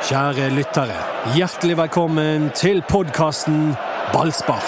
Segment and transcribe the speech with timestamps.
[0.00, 0.96] Kjære lyttere,
[1.36, 3.74] hjertelig velkommen til podkasten
[4.14, 4.64] Ballspark.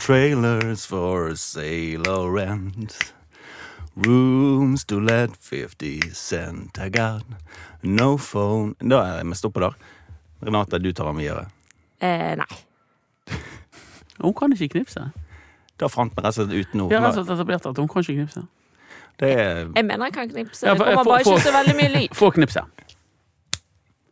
[0.00, 3.14] Trailers for sale or rent.
[3.96, 6.78] Rooms to let 50 cent.
[6.78, 7.22] I got
[7.82, 9.72] no phone Da er vi stopper der.
[10.44, 11.46] Renate, du tar den videre.
[12.00, 12.48] Eh, nei.
[14.22, 15.08] Hun kan ikke knipse.
[15.80, 17.88] Da fant vi rett og slett ut Vi har rett og slett etablert at hun
[17.90, 18.44] kan ikke knipse.
[19.18, 20.66] Det er Jeg mener jeg kan knipse.
[20.66, 22.14] Ja, Det kommer bare ikke så veldig mye lyd.
[22.14, 22.62] Få knipse.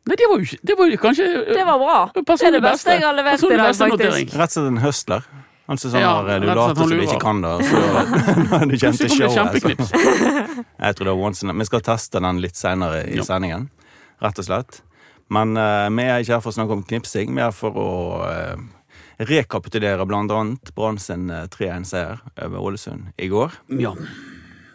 [0.02, 1.98] Nei, det var jo ikke Det var jo kanskje Det var bra.
[2.16, 4.34] Det er det beste jeg har levert i dag, faktisk.
[4.34, 5.28] rett og slett en høstler.
[5.70, 8.64] Han synes han Ja, har, du og slett later som du ikke kan det, så
[8.70, 10.64] du kjent Plutselig til kom det showet.
[10.82, 13.68] Jeg tror det var once in a Vi skal teste den litt senere i sendingen,
[14.22, 14.82] rett og slett.
[15.32, 17.90] Men uh, vi er ikke her for å snakke om knipsing, vi er for å
[18.26, 18.64] uh,
[19.22, 23.54] rekapitulere blant annet Brann sin eh, 3-1-seier over Ålesund i går.
[23.78, 23.92] Ja.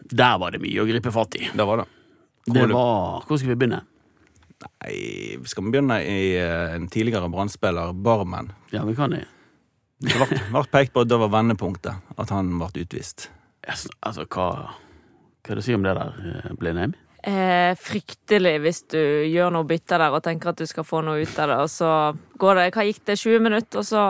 [0.08, 1.50] Der var det mye å gripe fatt i.
[1.52, 1.88] Det var det.
[2.48, 3.82] Det var Hvor skal vi begynne?
[4.64, 4.94] Nei,
[5.46, 8.54] skal vi begynne i uh, en tidligere Brann-spiller, Barmen.
[8.72, 9.26] Ja, vi kan det.
[10.02, 13.28] Det ble, ble pekt på at det var vendepunktet, at han ble utvist.
[13.68, 14.48] Altså, altså, hva
[15.44, 16.96] Hva er det å si om det der, Blindheim?
[17.24, 21.24] Eh, fryktelig hvis du gjør noe bytte der og tenker at du skal få noe
[21.26, 21.92] ut av det, og så
[22.40, 23.18] går det Hva gikk det?
[23.20, 24.04] 20 minutter, og så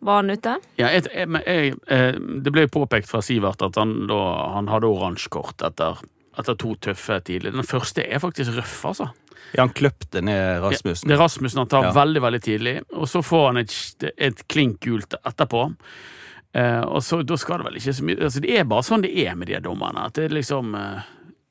[0.00, 0.54] var han ute?
[0.80, 4.20] Ja, jeg, jeg, jeg, eh, det ble påpekt fra Sivert at han, da,
[4.56, 5.98] han hadde oransje kort etter,
[6.38, 7.52] etter to tøffe tidlig.
[7.56, 9.10] Den første er faktisk røff, altså.
[9.56, 11.08] Ja, han kløpte ned Rasmussen.
[11.10, 11.92] Det er Rasmussen han tar Ja.
[11.96, 13.74] veldig veldig tidlig, og så får han et,
[14.16, 15.64] et klink gult etterpå.
[16.54, 19.04] Eh, og så, Da skal det vel ikke så mye altså Det er bare sånn
[19.04, 20.06] det er med de dommerne.
[20.06, 20.72] At det er liksom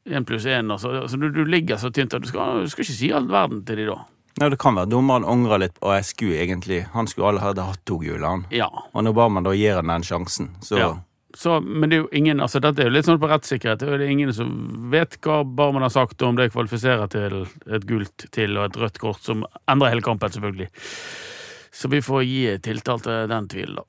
[0.09, 0.71] én pluss én.
[0.71, 3.61] Altså, du, du ligger så tynt at du skal, du skal ikke si all verden
[3.67, 3.99] til de da.
[4.39, 7.81] Nei, det kan være dommeren angrer litt, og jeg skulle egentlig Han skulle allerede hatt
[7.89, 8.45] to gule, han.
[8.55, 8.69] Ja.
[8.93, 10.89] Og når Barmen da gir han den sjansen, så ja.
[11.37, 13.83] Så, men det er jo ingen, altså dette er jo litt sånn på rettssikkerhet.
[13.83, 14.49] Det er jo ingen som
[14.89, 18.79] vet hva Barmen har sagt, og om det kvalifiserer til et gult til og et
[18.81, 20.71] rødt kort, som endrer hele kampen, selvfølgelig.
[21.69, 23.85] Så vi får gi tiltalte den tvilen, da.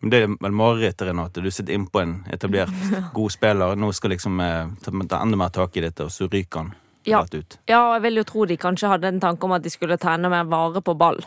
[0.00, 1.42] Men Det er vel marerittet, Renate.
[1.44, 2.70] Du sitter innpå en etablert
[3.16, 3.76] god spiller.
[3.76, 6.70] Nå skal liksom eh, ta, ta enda mer tak i dette, og så ryker han
[7.04, 7.20] Ja.
[7.22, 7.58] rett ut.
[7.68, 9.96] Ja, og jeg vil jo tro de kanskje hadde en tanke om at de skulle
[10.00, 11.20] ta enda mer vare på ball.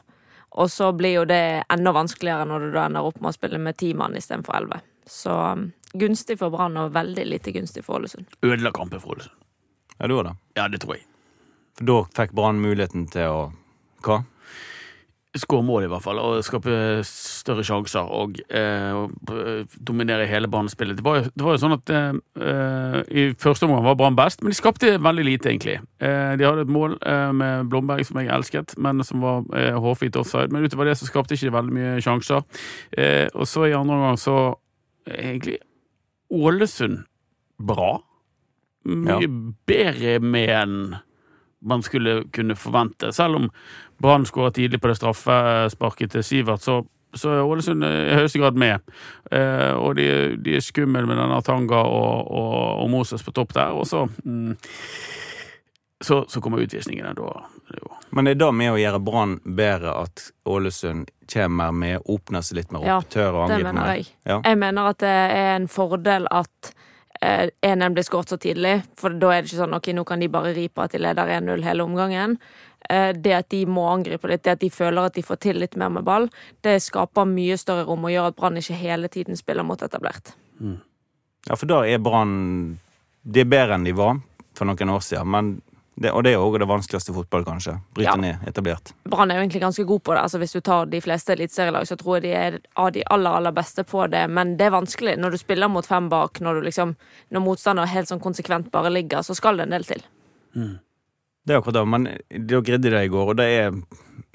[0.54, 3.58] Og så blir jo det enda vanskeligere når du da ender opp med å spille
[3.58, 4.82] med ti mann istedenfor elleve.
[5.10, 8.26] Så um, gunstig for Brann og veldig lite gunstig for Ålesund.
[8.46, 9.34] Ødela kampen for Ålesund.
[9.98, 10.36] Ja, det var det.
[10.58, 11.06] Ja, det tror jeg.
[11.78, 13.42] For da fikk Brann muligheten til å
[14.06, 14.20] Hva?
[15.34, 16.74] Skåre mål, i hvert fall, og skape
[17.10, 21.00] større sjanser og eh, og, eh, dominere hele banespillet.
[21.00, 24.54] Det var, det var jo sånn at eh, i første omgang var Brann best, men
[24.54, 25.80] de skapte veldig lite, egentlig.
[26.06, 29.74] Eh, de hadde et mål eh, med Blomberg som jeg elsket, men som var eh,
[29.74, 30.54] hårfint offside.
[30.54, 32.46] Men utover det så skapte ikke de veldig mye sjanser.
[32.94, 34.36] Eh, og så i andre omgang så
[35.10, 35.58] eh, egentlig
[36.34, 37.08] Ålesund
[37.58, 37.96] bra.
[38.86, 39.34] Mye Ja.
[39.66, 40.78] bedre med enn
[41.64, 43.14] man skulle kunne forvente.
[43.14, 43.50] Selv om
[44.02, 46.82] Brann skåra tidlig på det straffesparket til Sivert, så,
[47.14, 48.94] så er Ålesund i høyeste grad med.
[49.32, 50.08] Eh, og de,
[50.44, 53.76] de er skumle med denne Tanga og, og, og Moses på topp der.
[53.78, 54.56] Og så mm,
[56.04, 57.14] så, så kommer utvisningene.
[57.16, 57.46] Da
[57.80, 62.60] jo Men er det med å gjøre Brann bedre at Ålesund kommer med, åpner seg
[62.60, 64.10] litt mer Ja, opp, tør å Det mener jeg.
[64.28, 64.42] Ja.
[64.44, 66.83] Jeg mener at det er en fordel at eh,
[67.24, 70.30] 1-1 blir skåret så tidlig, for da er det ikke sånn ok, nå kan de
[70.32, 72.38] bare ri på at de leder 1-0 hele omgangen.
[72.90, 75.62] Eh, det at de må angripe litt, det at de føler at de får til
[75.62, 76.28] litt mer med ball,
[76.66, 80.34] det skaper mye større rom og gjør at Brann ikke hele tiden spiller mot etablert.
[80.64, 82.80] Ja, for da er Brann
[83.24, 84.18] Det er bedre enn de var
[84.54, 85.54] for noen år siden, men
[85.96, 87.76] det, og det er òg det vanskeligste i fotball, kanskje.
[87.94, 88.16] Bryte Ja.
[88.18, 88.94] ned etablert.
[89.06, 90.22] Brann er jo egentlig ganske god på det.
[90.24, 93.30] altså Hvis du tar de fleste eliteserielag, så tror jeg de er av de aller
[93.32, 94.28] aller beste på det.
[94.30, 96.96] Men det er vanskelig når du spiller mot fem bak, når, du liksom,
[97.32, 100.02] når motstander helt sånn konsekvent bare ligger, så skal det en del til.
[100.54, 102.04] Det er akkurat det, men
[102.48, 103.72] da gridde de det i går, og det er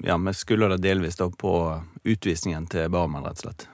[0.03, 3.67] Ja, vi skylder det delvis da på utvisningen til Barmen, rett og slett.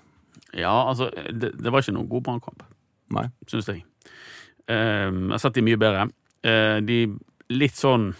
[0.58, 2.64] Ja, altså, det, det var ikke noen god Brann-kamp,
[3.48, 3.84] syns jeg.
[4.68, 6.08] Um, jeg har sett de mye bedre.
[6.42, 7.00] Uh, de
[7.50, 8.14] litt sånn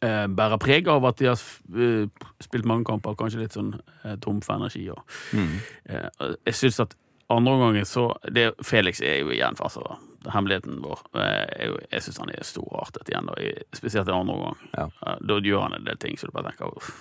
[0.00, 1.40] eh, bærer preg av at de har
[1.76, 3.74] eh, spilt mange kamper, kanskje litt sånn
[4.04, 4.86] eh, tom for energi.
[4.90, 5.02] Og,
[5.34, 5.58] Mm.
[5.86, 6.08] eh,
[6.46, 6.94] jeg syns at
[7.30, 12.30] andre omgangen så det, Felix er jo igjen altså, Hemmeligheten vår er Jeg syns han
[12.32, 14.56] er storartet igjen, da, i, spesielt i andre omgang.
[14.72, 14.86] Ja.
[15.20, 16.94] Da gjør han en del ting så du bare tenker uff.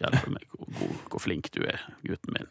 [0.00, 2.48] Hjelpe meg hvor, hvor, hvor flink du er, gutten min.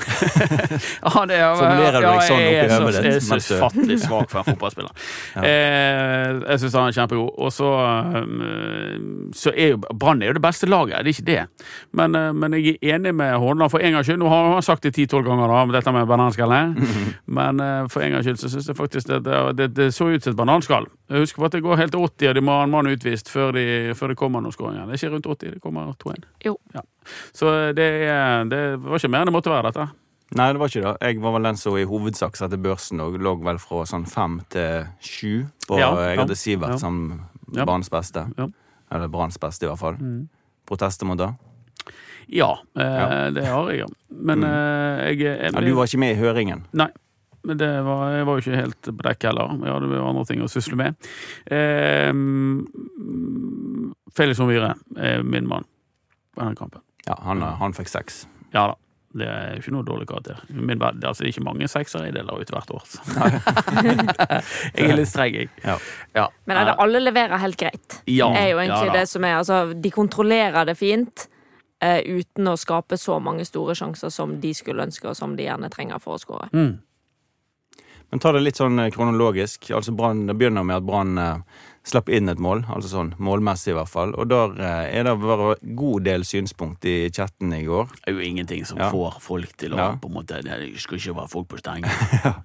[1.04, 3.98] ja, det er, Formulerer du deg sånn oppi hodet ditt Jeg er så ufattelig fattelig
[4.04, 4.90] svak for en fotballspiller.
[5.34, 5.42] Ja.
[5.44, 7.30] eh, jeg syns han er kjempegod.
[7.38, 7.70] Og så,
[8.16, 11.66] um, så er jo Brann er jo det beste laget, det er ikke det.
[11.96, 14.20] Men, eh, men jeg er enig med Horneland for en gangs skyld.
[14.22, 16.88] Nå har han sagt det ti-tolv ganger, da, dette med bananskallene.
[17.40, 20.10] Men eh, for en gangs skyld så syns jeg faktisk det, det, det, det så
[20.10, 20.88] ut som et bananskall.
[21.10, 22.86] Jeg husker på at det går helt til 80, og de må ha en mann
[22.86, 23.64] utvist før, de,
[23.98, 24.86] før det kommer noen skåringer.
[24.86, 26.22] Det er ikke rundt 80, det kommer 2-1.
[26.46, 26.52] Jo.
[26.74, 26.82] Ja.
[27.34, 29.88] Så det, er- det var ikke mer enn det måtte være, dette.
[30.38, 30.92] Nei, det var ikke det.
[31.02, 34.36] Jeg var vel den som i hovedsak satte børsen og lå vel fra sånn fem
[34.54, 36.78] til sju Og Ja, Jeg ja, hadde Sivert ja.
[36.78, 37.00] som
[37.52, 37.64] Ja.
[37.66, 38.22] banens beste.
[38.38, 38.46] Ja.
[38.92, 39.96] Eller Branns beste, i hvert fall.
[40.66, 41.32] Protester mot det?
[42.28, 43.30] Ja, eh, Ja.
[43.34, 43.78] det har jeg.
[43.80, 43.86] ja.
[44.10, 46.62] Men eh, jeg, jeg, Ja, du var ikke med i høringen.
[46.72, 46.86] Nei.
[47.48, 49.56] Men det var, jeg var jo ikke helt på dekk heller.
[49.62, 51.10] Vi hadde jo andre ting å sysle med.
[51.48, 52.12] Eh,
[54.16, 55.66] Felix Omvire er min mann
[56.34, 56.84] på denne kampen.
[57.06, 58.24] Ja, han, han fikk seks.
[58.54, 58.78] Ja da.
[59.10, 60.38] Det er ikke noe dårlig karakter.
[60.54, 62.84] Min, altså, det er ikke mange seksere jeg deler ut hvert år.
[64.76, 65.50] jeg er litt streng, jeg.
[65.64, 65.74] Ja.
[66.14, 66.28] Ja.
[66.46, 67.96] Men er det alle leverer helt greit?
[68.06, 69.00] Ja, er jo egentlig ja da.
[69.00, 71.26] det som er altså, De kontrollerer det fint
[71.80, 75.46] Uh, uten å skape så mange store sjanser som de skulle ønske, og som de
[75.46, 76.50] gjerne trenger for å skåre.
[76.52, 76.74] Mm.
[78.10, 79.70] Men ta det litt sånn eh, kronologisk.
[79.76, 81.36] Altså Brann- Det begynner med at Brann eh,
[81.86, 84.14] slapp inn et mål, altså sånn målmessig i hvert fall.
[84.18, 87.86] Og der eh, er det bare god del synspunkt i chatten i går.
[88.04, 88.90] Det er jo ingenting som Ja.
[88.90, 89.90] får folk til å Ja.
[89.96, 91.90] på en måte, Det skal ikke være folk på stengen.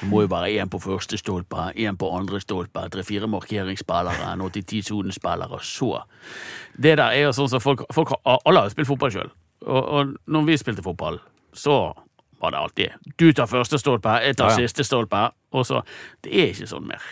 [0.00, 4.40] Det må jo være én på første stolpe, én på andre stolpe, tre-fire markeringsspillere, en
[4.44, 6.02] 80-10-sonespillere, så
[6.76, 9.30] Det der er jo sånn som folk, folk har, Alle har jo spilt fotball sjøl.
[9.66, 11.18] Og, og når vi spilte fotball,
[11.54, 11.94] så
[12.40, 14.66] var det alltid Du tar første stolpe, jeg tar Ja, ja.
[14.66, 15.82] siste stolpe, og så
[16.22, 17.02] Det er ikke sånn mer.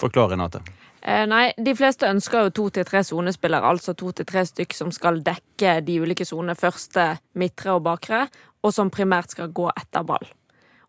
[0.00, 0.60] Forklar, Renate.
[1.02, 4.72] Eh, nei, de fleste ønsker jo to til tre sonespillere, altså to til tre stykk
[4.74, 8.24] som skal dekke de ulike sonene, første, midtre og bakre,
[8.64, 10.24] og som primært skal gå etter ball.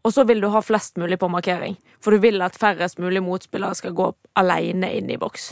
[0.05, 3.21] Og så vil du ha flest mulig på markering, for du vil at færrest mulig
[3.25, 5.51] motspillere skal gå alene inn i boks.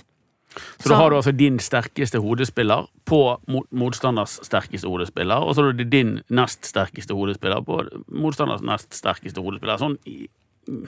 [0.79, 5.63] Så da har du altså din sterkeste hodespiller på mot- motstanders sterkeste hodespiller, og så
[5.65, 9.77] har du din nest sterkeste hodespiller på motstanders nest sterkeste hodespiller.
[9.81, 10.27] Sånn i
[10.69, 10.85] mm,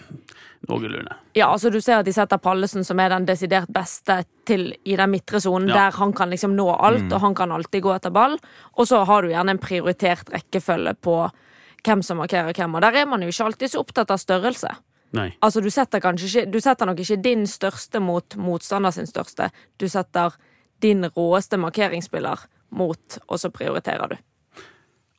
[0.70, 1.16] noenlunde.
[1.36, 4.96] Ja, altså du ser at de setter Pallesen, som er den desidert beste, til i
[4.96, 5.74] den midtre sonen, Ja.
[5.90, 8.38] der han kan liksom nå alt, og han kan alltid gå etter ball.
[8.78, 11.18] Og så har du gjerne en prioritert rekkefølge på
[11.86, 14.72] hvem som markerer hvem, og der er man jo ikke alltid så opptatt av størrelse.
[15.16, 15.30] Nei.
[15.42, 19.50] Altså, du setter, kanskje ikke, du setter nok ikke din største mot motstander sin største.
[19.80, 20.36] Du setter
[20.82, 22.46] din råeste markeringsspiller
[22.76, 24.18] mot, og så prioriterer du.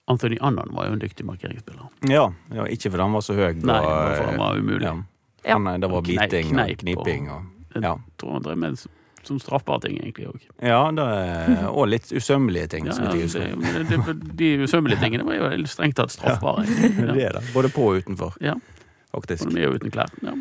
[0.08, 1.88] Anthony Annan var jo en dyktig markeringsspiller.
[2.08, 3.56] Ja, ja ikke fordi han var så høy.
[3.58, 4.82] Nei, og, det var- han var umulig.
[4.86, 5.52] Ja.
[5.54, 7.42] Han, eh, det var Knei- biting og kniping og
[7.74, 8.92] Jeg tror han drev med som-
[9.22, 10.40] som straffbare ting, egentlig òg.
[10.62, 13.56] ja er, og litt usømmelige ting, Ja, så vidt jeg det, husker.
[13.56, 16.64] men det, de usømmelige tingene var jo strengt tatt straffbare.
[16.66, 17.28] Det Ja.
[17.28, 17.42] er det.
[17.52, 18.54] Både på og utenfor, Ja,
[19.16, 19.48] faktisk.
[19.48, 20.12] og de er jo uten klær.
[20.22, 20.36] Ja.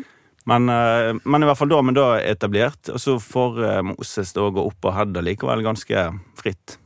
[0.46, 4.30] Men, eh, men i hvert fall da men da etablert, og så får eh, Moses
[4.36, 6.78] da gå opp og heade likevel ganske fritt.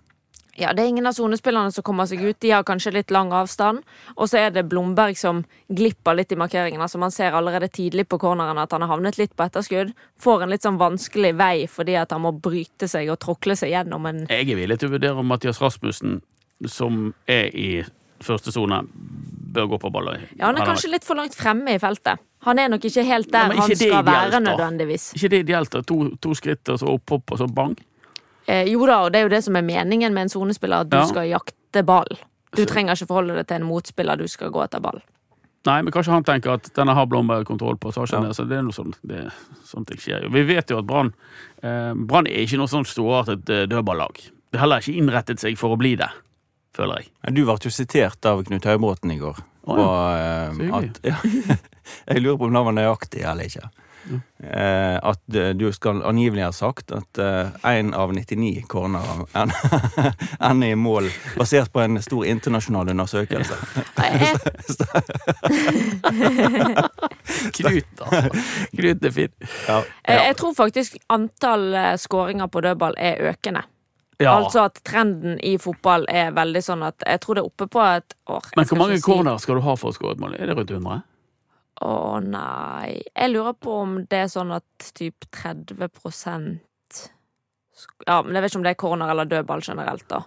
[0.60, 2.36] Ja, det er ingen av sonespillerne som kommer seg ut.
[2.42, 3.80] De har kanskje litt lang avstand.
[4.16, 6.82] Og så er det Blomberg som glipper litt i markeringen.
[6.84, 9.94] Altså Man ser allerede tidlig på corneren at han har havnet litt på etterskudd.
[10.20, 13.72] Får en litt sånn vanskelig vei fordi at han må bryte seg og tråkle seg
[13.72, 16.20] gjennom en Jeg er villig til å vurdere om Mathias Rasmussen,
[16.68, 17.70] som er i
[18.20, 18.82] første sone,
[19.52, 20.24] bør gå på baller.
[20.38, 22.18] Ja, han er kanskje litt for langt fremme i feltet.
[22.46, 24.40] Han er nok ikke helt der Ja, ikke han skal være, ideelt, da.
[24.46, 25.04] nødvendigvis.
[25.18, 25.70] Ikke det ideelt?
[25.74, 25.82] da?
[25.82, 27.76] To, to skritt, og så opp, opp, og så bang?
[28.48, 30.90] Eh, jo da, og det er jo det som er meningen med en sonespiller, at
[30.90, 31.04] du Ja.
[31.06, 32.08] skal jakte ball.
[32.56, 35.02] Du trenger ikke forholde deg til en motspiller, du skal gå etter ball.
[35.66, 37.92] Nei, men kanskje han tenker at denne har Blomberg kontroll på.
[37.92, 38.20] Så Ja.
[38.24, 39.30] det, så det er noe sånt, det,
[39.64, 40.30] sånt det skjer.
[40.32, 41.12] Vi vet jo at Brann
[41.62, 44.16] eh, Brann er ikke noe sånn storartet eh, dødballag.
[44.50, 46.08] Det har heller ikke innrettet seg for å bli det,
[46.80, 47.12] føler jeg.
[47.36, 49.36] Du ble jo sitert av Knut Høybråten i går.
[49.68, 49.84] Oh, ja.
[49.84, 50.00] Og,
[50.64, 51.18] eh, at, ja,
[52.08, 53.68] jeg lurer på om det var nøyaktig eller ikke.
[54.40, 57.20] Eh, at eh, du skal angivelig ha sagt at
[57.68, 59.52] én av 99 cornerer en-
[60.40, 63.54] ender i mål basert på en stor internasjonal undersøkelse.
[67.54, 68.30] Knut, altså.
[68.76, 69.32] Knut er fin.
[69.68, 69.76] Ja.
[70.08, 73.62] jeg, jeg tror faktisk antall eh, skåringer på dødball er økende.
[74.20, 74.34] Ja.
[74.36, 77.80] Altså at trenden i fotball er veldig sånn at jeg tror det er oppe på
[77.96, 78.50] et år.
[78.56, 80.34] men hvor mange corner skal du ha for å skåre et mål?
[80.36, 81.02] Er det rundt 100?
[81.80, 85.88] Å nei Jeg lurer på om det er sånn at typ 30
[87.80, 90.22] sk- Ja, men jeg vet ikke om det er corner eller dødball generelt, da.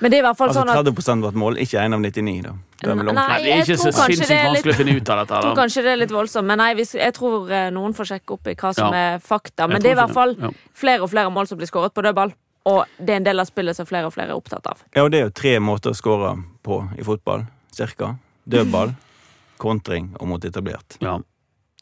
[0.00, 1.94] Men det er i hvert fall Altså sånn at 30 var et mål, ikke 1
[1.94, 2.52] av 99, da.
[2.78, 2.94] Det er.
[3.02, 4.94] Nei, det er jeg ikke så tror kanskje det sinnssykt er litt- vanskelig å finne
[4.98, 5.34] ut av dette.
[5.38, 8.10] Jeg tror kanskje det er litt voldsomt, men nei, hvis, jeg tror eh, noen får
[8.12, 9.00] sjekke opp i hva som Ja.
[9.16, 9.66] er fakta.
[9.68, 10.50] Men det er i hvert fall ja.
[10.74, 12.30] flere og flere mål som blir skåret på dødball.
[12.68, 14.82] Og det er en del av spillet som flere og flere er opptatt av.
[14.92, 16.34] Ja, og det er jo tre måter å skåre
[16.66, 18.14] på i fotball, cirka.
[18.44, 18.92] Dødball,
[19.64, 20.98] kontring og mot etablert.
[21.04, 21.18] Ja.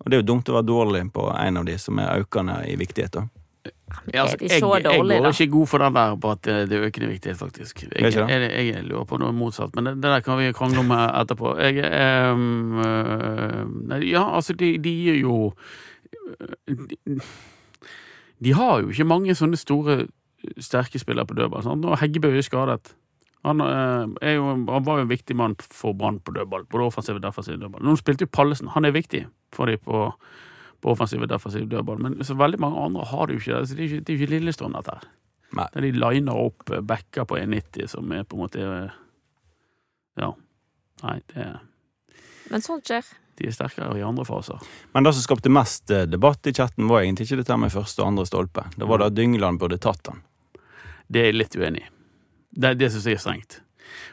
[0.03, 2.61] Og det er jo dumt å være dårlig på en av de som er økende
[2.69, 3.17] i viktighet.
[3.17, 3.27] da.
[4.13, 5.31] Ja, altså, Er de jeg, så jeg dårlige, går da?
[5.31, 7.83] ikke god for den der på at det er økende viktighet, faktisk.
[7.87, 10.93] Jeg, jeg, jeg lurer på noe motsatt, men det, det der kan vi krangle om
[10.97, 11.55] etterpå.
[11.63, 15.53] Jeg, ehm, øh, nei, ja, altså, de, de er jo
[16.67, 17.19] de,
[18.45, 20.07] de har jo ikke mange sånne store,
[20.63, 21.63] sterke spillere på dødball.
[21.67, 21.83] Sant?
[21.85, 22.95] Nå Heggebø er skadet.
[23.47, 26.65] Han, øh, er jo, han var jo en viktig mann for Brann på dødball.
[26.71, 27.85] Både offensiv og defensiv dødball.
[27.87, 28.73] Nå spilte jo Pallesen.
[28.75, 30.09] Han er viktig for dem på,
[30.83, 32.01] på offensiv og defensiv dødball.
[32.03, 33.61] Men så veldig mange andre har det jo ikke.
[33.61, 35.07] Altså, det er jo ikke, det er ikke Lillestrøm, dette her.
[35.57, 35.69] Nei.
[35.75, 38.97] Der de liner opp eh, backer på 1,90 som er på en måte eh,
[40.19, 40.33] Ja.
[41.05, 41.61] Nei, det er,
[42.51, 43.05] Men sånt skjer.
[43.37, 44.59] de er sterkere i andre faser.
[44.95, 48.03] Men det som skapte mest eh, debatt i chatten, var egentlig ikke dette med første
[48.03, 48.65] og andre stolpe.
[48.75, 50.23] Det var da Dyngeland burde tatt den.
[51.13, 51.89] Det er jeg litt uenig i.
[52.57, 53.61] Det, det syns jeg er strengt.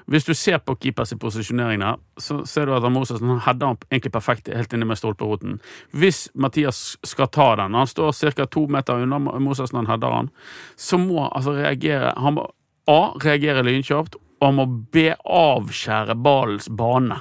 [0.05, 3.77] Hvis du ser på keepers posisjonering der, så ser du at Moses hadde header han
[3.89, 5.55] egentlig perfekt helt inne med stolperoten.
[5.95, 8.45] Hvis Mathias skal ta den, han står ca.
[8.45, 10.29] to meter unna Moses når han header han,
[10.77, 12.47] så må altså reagere Han må
[12.87, 13.13] A.
[13.23, 15.09] reagere lynkjapt, og han må B.
[15.25, 17.15] avskjære ballens bane.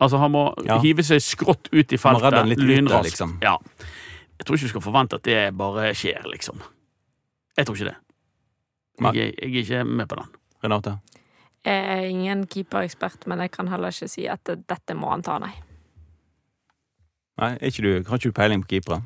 [0.00, 0.80] Altså, han må Ja.
[0.80, 3.04] hive seg skrått ut i Han må redde feltet litt lynraskt.
[3.04, 3.38] liksom.
[3.40, 3.56] Ja.
[4.38, 6.60] Jeg tror ikke du skal forvente at det bare skjer, liksom.
[7.56, 7.96] Jeg tror ikke det.
[9.00, 10.30] Jeg, jeg er ikke med på den.
[10.62, 10.96] Renate?
[11.62, 15.38] Jeg er ingen keeperekspert, men jeg kan heller ikke si at dette må han ta,
[15.42, 15.52] nei.
[17.40, 19.00] Nei, ikke du, har ikke du peiling på keepere?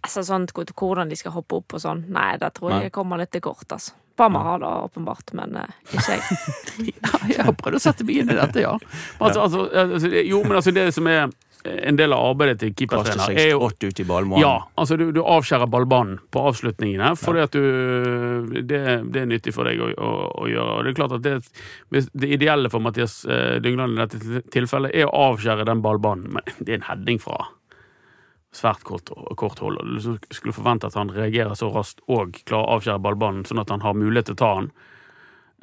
[0.00, 2.04] Altså sånn hvordan de skal hoppe opp og sånn.
[2.12, 2.86] Nei, det tror jeg Nei.
[2.88, 3.96] jeg kommer litt til kort, altså.
[4.20, 6.40] Bammer har det åpenbart, men uh, ikke jeg.
[7.00, 8.74] Ja, jeg har prøvd å sette meg inn i dette, ja.
[9.20, 11.30] Altså, altså, altså, jo, men altså det som er
[11.64, 14.42] en del av arbeidet til keepertrener, er jo ut i ballmålen?
[14.42, 18.80] ja, altså du, du avskjærer ballbanen på avslutningene, fordi at du det,
[19.12, 20.10] det er nyttig for deg å, å,
[20.44, 20.76] å gjøre.
[20.76, 24.96] Og det er klart at det, det ideelle for Mathias eh, Dyngland i dette tilfellet
[24.96, 27.38] er å avskjære den ballbanen, men det er en heading fra
[28.56, 29.78] svært kort, kort hold.
[29.94, 33.70] Du skulle forvente at han reagerer så raskt og klarer å avskjære ballbanen, sånn at
[33.70, 34.72] han har mulighet til å ta den.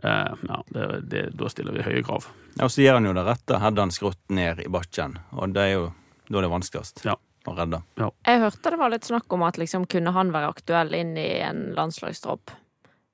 [0.04, 2.28] Eh, ja, det, det, da stiller vi høye krav.
[2.58, 5.18] Ja, og så gjør han jo det rette, Hadde han skrått ned i bakken.
[5.38, 5.88] Og det er jo
[6.28, 7.16] da det er vanskeligst Ja.
[7.48, 7.80] å redde.
[8.28, 11.40] Jeg hørte det var litt snakk om at liksom kunne han være aktuell inn i
[11.40, 12.52] en landslagstropp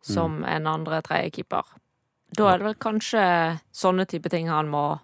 [0.03, 1.63] som en andre-tredje keeper.
[2.33, 3.23] Da er det vel kanskje
[3.71, 4.97] sånne type ting han må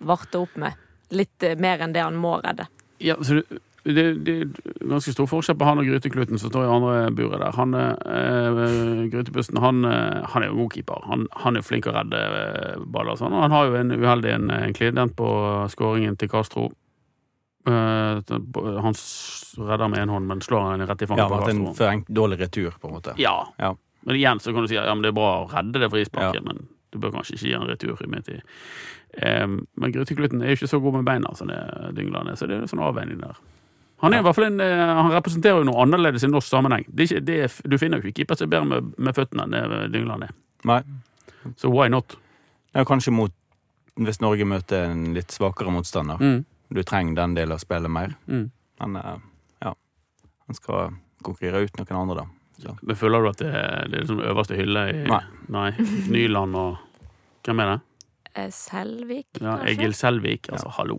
[0.00, 0.72] varte opp med.
[1.12, 2.66] Litt eh, mer enn det han må redde.
[3.04, 4.48] Ja, så det, det, det er
[4.90, 7.54] ganske stor forskjell på han og Grytekluten som står i andre buret der.
[7.56, 11.06] Han, eh, Grytebussen han, eh, han er jo god keeper.
[11.08, 13.16] Han, han er flink å redde eh, baller.
[13.16, 13.36] og Sånn.
[13.36, 15.30] Og han har jo en uheldig en, en klient på
[15.72, 16.70] skåringen til Castro.
[17.68, 18.16] Uh,
[18.80, 21.64] han redder med én hånd, men slår han rett i Ja, fanget på vært en
[21.76, 23.12] for en dårlig retur, på en måte.
[23.20, 23.34] Ja.
[23.60, 23.74] Ja.
[24.08, 25.90] Men igjen så kan du si at ja, men det er bra å redde det
[25.92, 26.46] frisparket, Ja.
[26.46, 28.40] men du bør kanskje ikke gi en retur i min tid.
[29.20, 31.60] Um, men Grytekluten er jo ikke så god med beina som det
[31.98, 33.36] Dyngland er, så det er en sånn avveining der.
[34.00, 36.84] Han er i hvert fall en, eh, han representerer jo noe annerledes i norsk sammenheng.
[36.88, 39.14] Det er ikke, det er, du finner jo ikke keeper som er bedre med, med
[39.18, 40.32] føttene enn Dyngland er.
[40.70, 40.80] Nei.
[41.60, 42.16] Så why not?
[42.74, 43.32] Ja, kanskje mot
[44.00, 46.20] hvis Norge møter en litt svakere motstander.
[46.22, 46.44] Mm.
[46.72, 48.14] Du trenger den delen av spillet mer.
[48.30, 48.46] Mm.
[48.80, 49.16] Men eh,
[49.66, 49.74] ja,
[50.46, 50.94] han skal
[51.26, 52.26] konkurrere ut noen andre, da.
[52.60, 52.74] Så.
[52.84, 55.20] Men føler du at det, er- det er liksom øverste hylle i Nei.
[55.48, 55.70] Nei.
[56.12, 56.78] Nyland og
[57.44, 57.78] Hvem er det?
[58.52, 59.46] Selvik, kanskje?
[59.48, 59.54] Ja.
[59.72, 60.48] Egil Selvik.
[60.52, 60.98] Altså, hallo.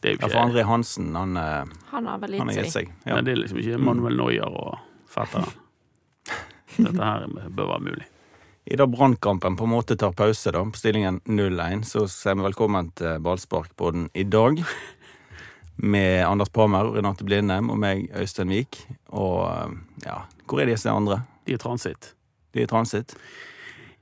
[0.00, 2.88] Det er jo Ja, ikke for André Hansen, han, eh, Han har vel gitt seg.
[3.04, 3.14] Ja.
[3.18, 4.78] Nei, det er liksom ikke Manuel Noyer og
[5.08, 5.52] fetteren.
[6.78, 8.06] Dette her bør være mulig.
[8.70, 12.44] I dag Brannkampen på en måte tar pause da, på stillingen 0-1, så sier vi
[12.46, 14.62] velkommen til Ballsparkpodden i dag.
[15.80, 18.82] Med Anders Pamer, Renate Blindheim og meg, Øystein Vik.
[19.16, 19.76] Og eh,
[20.06, 21.22] ja, hvor er disse andre?
[21.48, 22.12] De er transit.
[22.54, 23.16] De er transit.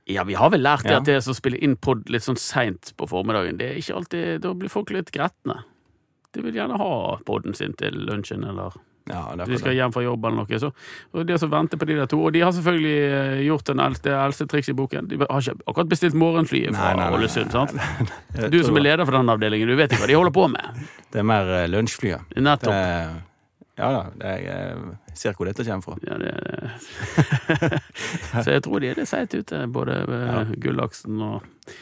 [0.09, 0.97] Ja, vi har vel lært det Ja.
[0.99, 4.41] at det som spiller inn pod litt sånn seint på formiddagen, det er ikke alltid
[4.41, 5.63] Da blir folk litt gretne.
[6.35, 6.93] De vil gjerne ha
[7.25, 8.75] podden sin til lunsjen, eller
[9.09, 10.57] Ja, de skal hjem fra jobb eller noe.
[10.61, 10.67] Så,
[11.17, 13.79] og de som venter på de der to Og de har selvfølgelig eh, gjort den
[13.81, 15.07] eldste, det eldste triks i boken.
[15.09, 17.73] De har ikke akkurat bestilt morgenflyet fra Nei, nei, Ålesund, sant?
[17.73, 20.45] Nei, Du som er leder for den avdelingen, du vet ikke hva de holder på
[20.53, 20.85] med.
[21.15, 22.29] Det er mer eh, lunsjflyet.
[22.35, 22.75] Det, Nettopp.
[23.81, 25.97] ja da, det jeg ser hvor dette kommer fra.
[26.05, 26.33] Ja, det,
[28.43, 30.43] så jeg tror de er litt seigt ute, både ja.
[30.53, 31.73] Gullaksen og,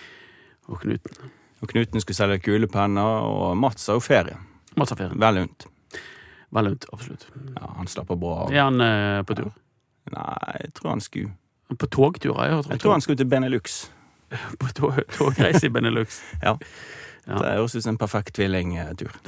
[0.71, 1.27] og Knuten.
[1.61, 4.37] Og Knuten skulle selge kulepenner, og Mats har jo ferie.
[4.77, 5.17] Mats har ferie.
[5.17, 5.65] Vel unt.
[6.53, 7.25] Vel unt, absolutt.
[7.57, 8.53] Ja, han slapper bra av.
[8.53, 9.49] Er han eh, på tur?
[10.13, 11.33] Nei, jeg tror han skulle
[11.77, 12.61] På togtur, har jeg.
[12.71, 13.79] Jeg tror han skulle til Benelux.
[14.61, 16.21] På tog- togreise i Benelux.
[16.45, 16.55] Ja.
[17.27, 17.41] Ja.
[17.41, 19.11] Det høres ut som en perfekt tvillingtur.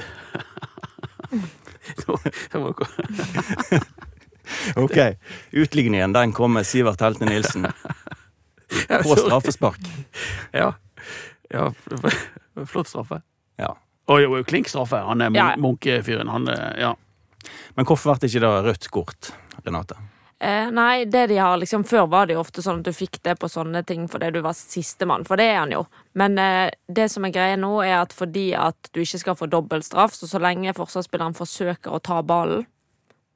[4.76, 4.96] Ok.
[5.50, 7.66] Utligningen den kom med Sivert Helte Nilsen
[9.02, 9.78] på straffespark.
[10.52, 10.72] Ja.
[11.50, 11.70] Ja.
[12.66, 13.20] Flott straffe.
[13.60, 13.74] Ja.
[14.10, 14.98] Og jo, klink straffe.
[15.06, 15.50] Han er Ja.
[15.56, 16.28] munkefyren.
[16.28, 16.94] Han er, ja.
[17.76, 19.32] Men hvorfor ble det ikke da rødt kort,
[19.64, 19.96] Renate?
[20.40, 23.18] Eh, nei, det de har liksom Før var det jo ofte sånn at du fikk
[23.22, 25.82] det på sånne ting fordi du var sistemann, for det er han jo.
[26.16, 29.50] Men eh, det som er greia nå, er at fordi at du ikke skal få
[29.52, 32.64] dobbeltstraff, så så lenge forsvarsspilleren forsøker å ta ballen,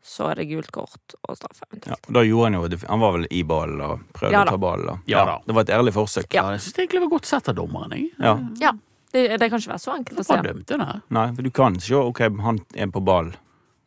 [0.05, 3.27] så er det gult kort og straff Ja, da gjorde Han jo, han var vel
[3.33, 5.01] i ballen og prøvde Ja å ta ballen.
[5.09, 5.37] Ja, Ja.
[5.47, 6.27] Det var et ærlig forsøk.
[6.37, 6.45] ja.
[6.53, 7.91] Jeg syns egentlig det var godt sett av dommeren.
[7.97, 8.11] Jeg.
[8.21, 8.35] Ja.
[8.61, 8.73] Ja.
[9.15, 10.37] Det, det kan ikke være så enkelt å se.
[10.43, 11.01] dømte her?
[11.09, 13.33] Nei, for du kan se ok, han er på ball.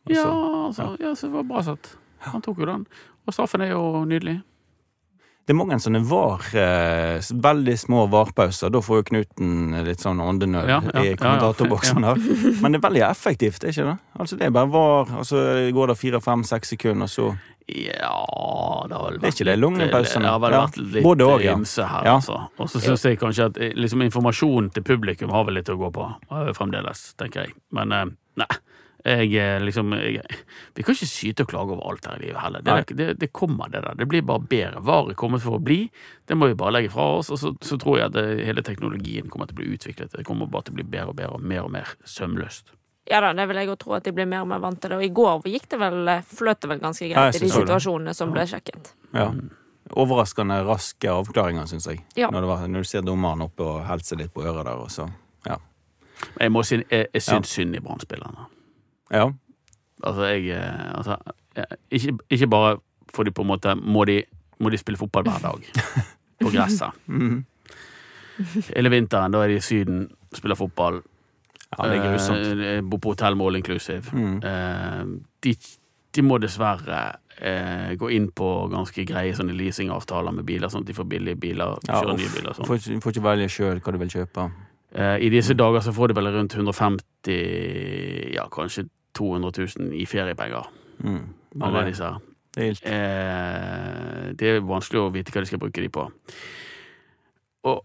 [0.08, 0.24] Ja,
[0.66, 1.90] altså, ja, så det var bra sett.
[2.32, 2.86] Han tok jo den.
[3.28, 4.38] Og straffen er jo nydelig.
[5.48, 8.68] Det er mange sånne var, eh, veldig små varpauser.
[8.68, 12.20] Da får jo Knuten litt sånn åndenød Ja, ja, i kommentatorboksen her.
[12.62, 13.94] Men det er veldig effektivt, er ikke det?
[14.20, 15.40] Altså Det er bare var, og så
[15.72, 17.30] går det fire, fem, seks sekunder, og så
[17.64, 18.12] Ja,
[18.90, 20.26] det har vel Det er ikke det, lungepausene.
[20.28, 21.56] Det har vel vært litt både og, ja.
[21.56, 22.14] ymse her, Ja.
[22.18, 22.36] altså.
[22.60, 25.78] Og så syns jeg kanskje at eh, liksom, informasjonen til publikum har vel litt å
[25.80, 27.56] gå på eh, fremdeles, tenker jeg.
[27.72, 27.88] Men
[28.36, 28.52] nei.
[29.04, 30.22] Jeg eh, liksom jeg,
[30.74, 32.64] Vi kan ikke syte og klage over alt her i livet heller.
[32.66, 33.94] Det, det, det kommer, det der.
[33.94, 34.82] Det blir bare bedre.
[34.84, 35.84] Varer kommer for å bli.
[36.26, 37.30] Det må vi bare legge fra oss.
[37.30, 40.16] Og så, så tror jeg at det, hele teknologien kommer til å bli utviklet.
[40.16, 42.74] Det kommer bare til å bli bedre og bedre og mer og mer sømløst.
[43.08, 44.92] Ja da, det vil jeg jo tro at de blir mer og mer vant til
[44.92, 44.98] det.
[44.98, 48.12] Og i går gikk det vel, eh, fløt det vel ganske greit i de situasjonene
[48.16, 48.92] som ble sjekket.
[49.14, 49.30] Ja.
[49.96, 52.02] Overraskende raske avklaringer, syns jeg.
[52.18, 52.28] Ja.
[52.34, 54.92] Når, det var, når du ser dommeren oppe og helser litt på øret der, og
[54.92, 55.08] så
[55.46, 55.56] Ja.
[56.40, 58.48] Jeg må si jeg, jeg syns synd i Brann-spillerne.
[59.12, 59.28] Ja.
[60.04, 61.16] Altså, jeg eh, altså,
[61.56, 62.76] eh, ikke, ikke bare
[63.14, 64.22] fordi på en måte må de,
[64.60, 65.84] må de spille fotball hver dag
[66.42, 66.98] på gresset.
[67.06, 67.44] Mhm.
[68.76, 71.00] Hele vinteren, da er de i Syden, spiller fotball.
[71.78, 72.62] ja det er grusomt.
[72.64, 74.12] Eh, bor på hotell med all inclusive.
[74.12, 74.36] Mm.
[74.44, 75.02] Eh,
[75.42, 75.54] de,
[76.14, 77.00] de må dessverre
[77.40, 81.40] eh, gå inn på ganske greie sånne leasingavtaler med biler, sånn at de får billige
[81.40, 81.74] biler.
[81.88, 82.68] Ja, nye biler sånn.
[82.68, 84.48] får, får ikke velge sjøl hva du vil kjøpe.
[84.94, 90.06] Eh, I disse dager så får de vel rundt 150 Ja, kanskje 200 000 i
[90.06, 90.70] feriepenger.
[90.98, 91.34] Mm.
[91.62, 92.18] Alle disse her.
[92.54, 96.10] det er Eh, det er vanskelig å vite hva de skal bruke de på.
[97.64, 97.84] Og,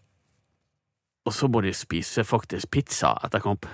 [1.25, 3.65] og så må de spise faktisk pizza etter kamp.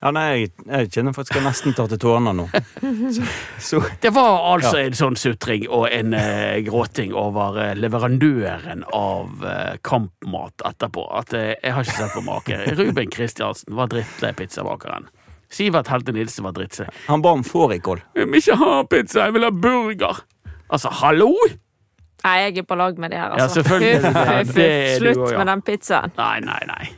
[0.00, 2.46] Ja, nei, jeg, jeg kjenner faktisk jeg nesten tar til tårene nå.
[3.16, 3.24] Så,
[3.60, 9.44] så Det var altså en sånn sutring og en eh, gråting over eh, leverandøren av
[9.44, 11.04] eh, kampmat etterpå.
[11.20, 12.60] At eh, jeg har ikke sett på make.
[12.80, 15.10] Ruben Kristiansen var drittlei pizzabakeren.
[15.52, 16.88] Sivert Helte Nilsen var drittlei.
[17.10, 18.00] Han ba om fårikål.
[18.16, 20.22] Jeg vil ikke ha pizza, jeg vil ha burger!
[20.70, 21.34] Altså, hallo!
[22.24, 23.60] Nei, jeg er på lag med de her, Ja, altså.
[23.60, 24.00] selvfølgelig.
[24.06, 24.96] Huff, huff, huff.
[25.00, 26.12] Slutt med den pizzaen.
[26.16, 26.88] Nei, nei, nei.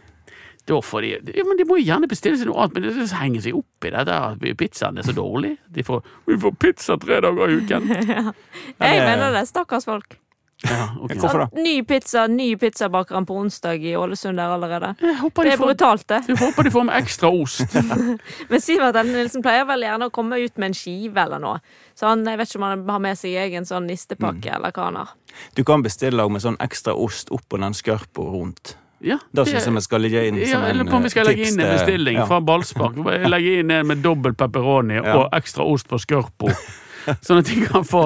[0.72, 3.10] Da får de ja, men De må jo gjerne bestille seg noe annet, men det
[3.20, 5.54] henger seg opp i dette at pizzaen er så dårlig.
[5.68, 7.88] De får, vi får pizza tre dager i uken.
[8.82, 9.46] Jeg mener det.
[9.52, 10.16] Stakkars folk.
[10.62, 11.16] Ja, ok.
[11.18, 11.46] Hvorfor da?
[11.58, 14.92] Ny pizza, ny pizzabakeren på onsdag i Ålesund der allerede.
[15.20, 16.20] Håper Det de er får, brutalt, det.
[16.28, 17.74] jeg håper de får med ekstra ost.
[18.50, 21.58] Men Sivert Nilsen pleier vel gjerne å komme ut med en skive eller noe.
[21.98, 24.86] Så han, jeg vet ikke om han har med seg egen sånn nistepakke eller hva
[24.86, 25.10] han har.
[25.58, 28.76] Du kan bestille med sånn ekstra ost oppå den skørpa rundt.
[29.02, 31.26] Ja, Da det- syns jeg vi skal legge inn ja, som en om vi skal
[31.26, 32.26] eh, legge inn en bestilling ja.
[32.30, 33.00] fra ballspark.
[33.34, 35.16] Legge inn en med dobbel pepperoni Ja.
[35.18, 36.52] og ekstra ost på skørpo.
[37.26, 38.04] Sånn at de kan få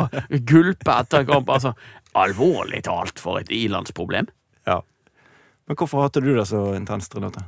[0.49, 1.51] gulpe etter kamp.
[1.53, 1.75] Altså,
[2.17, 4.31] alvorlig talt for et ilandsproblem.
[4.67, 4.81] Ja.
[5.69, 7.45] Men hvorfor hater du det så intenst, Renate?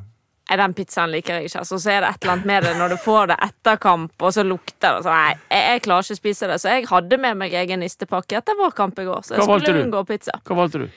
[0.48, 1.60] Den pizzaen liker jeg ikke.
[1.60, 4.12] Altså, så er det et eller annet med det når du får det etter kamp,
[4.20, 5.02] og så lukter det.
[5.04, 6.56] Så nei, jeg, jeg klarer ikke å spise det.
[6.60, 9.24] Så jeg hadde med meg egen nistepakke etter vår kamp i går.
[9.24, 10.36] Så jeg Hva skulle unngå pizza.
[10.44, 10.88] Hva valgte du?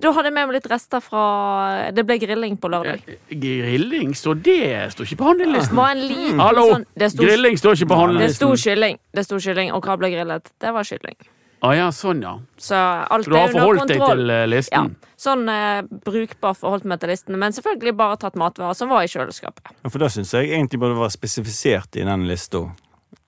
[0.00, 3.02] Da hadde jeg med meg litt rester fra Det ble grilling på lørdag.
[3.08, 5.76] Eh, Grilling, står det står ikke på handlelisten.
[5.76, 6.64] Var en liten Hallo!
[6.70, 8.56] sånn sto, Grilling står ikke på det sto handlelisten.
[8.64, 8.98] kylling.
[9.12, 10.52] Det sto kylling, og hva ble grillet?
[10.62, 11.18] Det var kylling.
[11.60, 12.38] Ah, ja, sånn, ja.
[12.56, 14.72] Så alt Så du har er forholdt deg til listen?
[14.96, 19.04] Ja, sånn eh, brukbar forholdt meg til listen, men selvfølgelig bare tatt matvarer som var
[19.04, 19.68] i kjøleskapet.
[19.84, 22.62] Ja, for det syns jeg egentlig burde være spesifisert i den lista.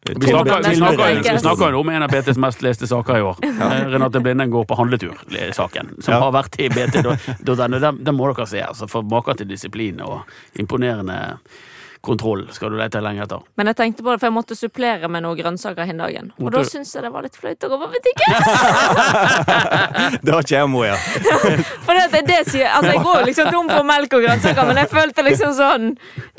[0.05, 3.37] Vi snakker, vi, snakker, vi snakker om en av BTs mest leste saker i år.
[3.43, 3.69] Ja.
[3.87, 6.21] Renate Blinden går på handletur-saken, som Ja.
[6.21, 7.03] har vært i BT.
[7.47, 8.63] Den, den må dere se.
[8.67, 10.25] altså For maken til disiplin og
[10.59, 11.37] imponerende
[12.03, 13.41] kontroll skal du lete lenge etter.
[13.57, 16.33] Men jeg tenkte på det, for jeg måtte supplere med noen grønnsaker hin dagen.
[16.37, 18.31] Og Måtte da syntes jeg det var litt flaut å gå på butikken.
[20.23, 20.97] Det har ikke jeg, Moja.
[21.87, 24.63] For det, det, det sier, altså Jeg går jo liksom tom for melk og grønnsaker,
[24.69, 25.85] men jeg følte liksom sånn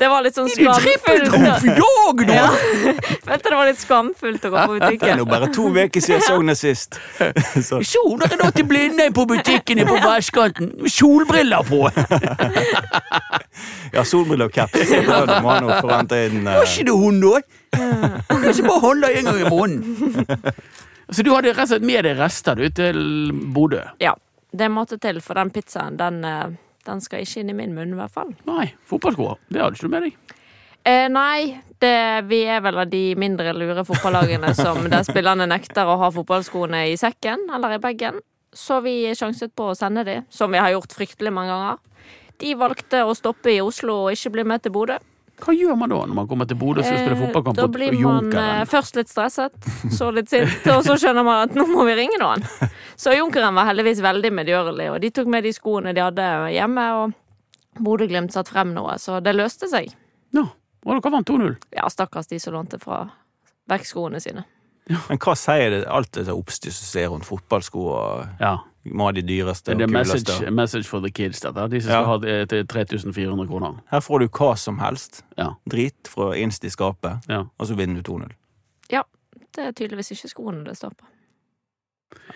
[0.00, 0.64] Det var litt sånn skamfullt.
[0.64, 1.00] Ja, jeg
[3.28, 5.00] følte det var litt skamfullt å gå på butikken.
[5.00, 6.90] Det er jo nå bare to uker siden jeg så henne sist.
[7.64, 11.80] Så, nå er til blinde på butikken på vestkanten, solbriller på!
[13.94, 14.72] ja, solbriller og caps.
[15.54, 17.40] Han den forvente inn Var ikke det hun, da?
[18.30, 20.52] Kanskje bare handle en gang i måneden.
[21.10, 23.00] Så du hadde rett og slett med deg rester du til
[23.54, 23.82] Bodø?
[24.02, 24.14] Ja,
[24.56, 26.54] det måtte til, for den pizzaen, den, eh,
[26.86, 28.32] den skal ikke inn i min munn, i hvert fall.
[28.48, 30.38] Nei, Fotballskoa, Det hadde ikke du med deg.
[30.84, 31.94] Eh, nei, det,
[32.28, 36.82] vi er vel av de mindre lure fotballagene som der spillerne nekter å ha fotballskoene
[36.92, 38.20] i sekken eller i bagen.
[38.54, 41.80] Så vi sjanset på å sende de, som vi har gjort fryktelig mange ganger.
[42.42, 44.98] De valgte å stoppe i Oslo og ikke bli med til Bodø.
[45.42, 47.66] Hva gjør man da når man kommer til Bodø og skal spille Eh, fotballkamp Da
[47.74, 49.56] blir man eh, først litt stresset,
[49.90, 52.44] så litt sint, og så skjønner man at nå må vi ringe noen.
[52.96, 56.86] Så Junkeren var heldigvis veldig medgjørlig, og de tok med de skoene de hadde hjemme,
[57.00, 59.90] og Bodø-Glimt satte frem noe, så det løste seg.
[60.34, 60.46] Ja,
[60.84, 61.56] og dere vant 2-0.
[61.74, 63.02] Ja, stakkars de som lånte fra
[63.70, 64.44] vekk skoene sine.
[65.08, 68.58] Men hva sier det alt dette oppstyr som ser rundt fotballsko og Ja.
[68.92, 70.12] Må ha de dyreste Det og kuleste.
[70.12, 70.32] kuleste?
[70.32, 71.68] message, message for the kids, dette.
[71.70, 73.78] De som skal ha det til 3400 kroner.
[73.90, 75.22] Her får du hva som helst.
[75.38, 75.50] Ja.
[75.70, 77.44] Drit fra inst i skapet, Ja.
[77.58, 78.32] og så vinner du 2-0.
[78.92, 79.02] Ja,
[79.56, 81.04] det er tydeligvis ikke skoene det står på.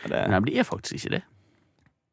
[0.05, 1.23] Ja, det- Nei, men det er faktisk ikke det.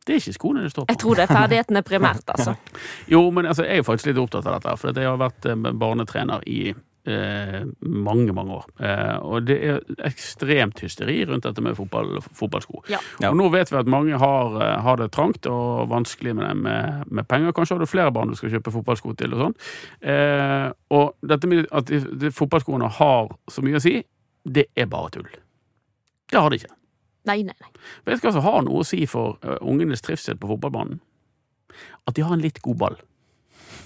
[0.06, 0.92] Det er ikke skoene det står på.
[0.92, 2.56] Jeg tror det er ferdighetene primært, altså.
[3.08, 4.78] Jo, men altså, jeg er faktisk litt opptatt av dette.
[4.78, 6.74] For jeg har vært eh, barnetrener i
[7.08, 8.66] eh, mange, mange år.
[8.80, 12.84] Eh, og det er ekstremt hysteri rundt dette med fotball, fotballsko.
[12.92, 13.02] Ja.
[13.30, 16.58] Og nå vet vi at mange har, eh, har det trangt og vanskelig med, det
[16.66, 17.54] med, med penger.
[17.56, 19.58] Kanskje har du flere barn du skal kjøpe fotballsko til og sånn.
[20.02, 24.00] Eh, og dette med at de, de fotballskoene har så mye å si,
[24.46, 25.30] det er bare tull.
[26.32, 26.74] Det har de ikke.
[27.26, 27.72] Nei, nei, nei.
[28.06, 31.00] Vet du hva som har noe å si for uh, ungenes trivsel på fotballbanen?
[32.06, 32.98] At de har en litt god ball.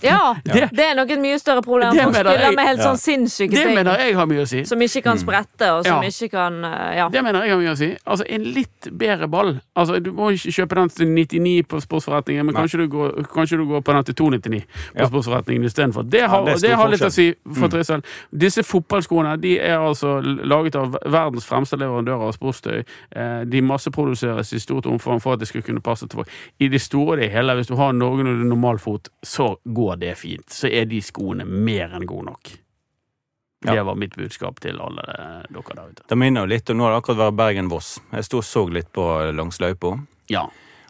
[0.02, 1.94] Ja, Det- det er nok et mye større problem.
[1.94, 2.86] Det Folk spiller med helt Ja.
[2.94, 3.76] sånn sinnssyke Det ting.
[3.76, 4.64] mener jeg har mye å si.
[4.66, 6.10] Som ikke kan sprette, og som Ja.
[6.10, 7.10] ikke kan eh, Ja.
[7.10, 7.98] Det mener jeg har mye å si.
[8.08, 9.60] Altså, En litt bedre ball.
[9.76, 13.58] Altså, Du må ikke kjøpe den til 99 på sportsforretningen, men kanskje du, går, kanskje
[13.58, 14.64] du går på den til 299
[14.96, 15.08] på Ja.
[15.08, 16.10] sportsforretningen istedenfor.
[16.10, 17.72] Det, har- det er det har litt å si for Mm.
[17.72, 18.04] trivsel.
[18.38, 22.84] Disse fotballskoene de er altså laget av verdens fremste leverandører av sportstøy.
[23.16, 26.28] Eh, De masseproduseres i stort omfang for at de skal kunne passe til folk.
[26.60, 30.49] I det store og det hele, hvis du har noenlunde normalfot, så går det fint.
[30.54, 32.52] Så er de skoene mer enn gode nok.
[33.65, 33.73] Ja.
[33.75, 36.04] Det var mitt budskap til alle eh, dere der ute.
[36.08, 37.89] Det minner jo litt og nå har det akkurat vært Bergen-Voss.
[38.13, 39.95] Jeg sto og så litt på langs løypa.
[40.32, 40.45] Ja.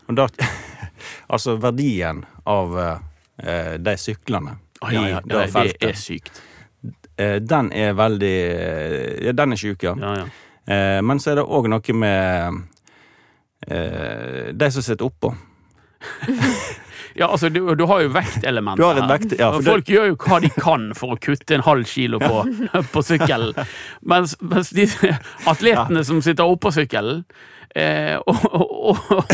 [0.07, 0.27] Og da
[1.33, 6.41] Altså, verdien av eh, de syklene Ah, ja, ja, i det, feltet det er sykt.
[7.17, 8.35] eh, den er veldig
[9.25, 9.95] Ja, den er sjuk, ja.
[10.69, 12.61] Eh, men så er det òg noe med
[13.67, 15.33] eh, de som sitter oppå.
[17.19, 18.23] ja, altså, du, du har jo her.
[18.23, 21.85] vekt- ja, Og det- Folk gjør jo hva de kan for å kutte en halv
[21.85, 22.43] kilo på,
[22.93, 23.53] på sykkelen.
[24.01, 24.87] Mens, mens de
[25.49, 27.25] atletene som sitter oppå sykkelen
[27.75, 29.33] eh, og, og, og,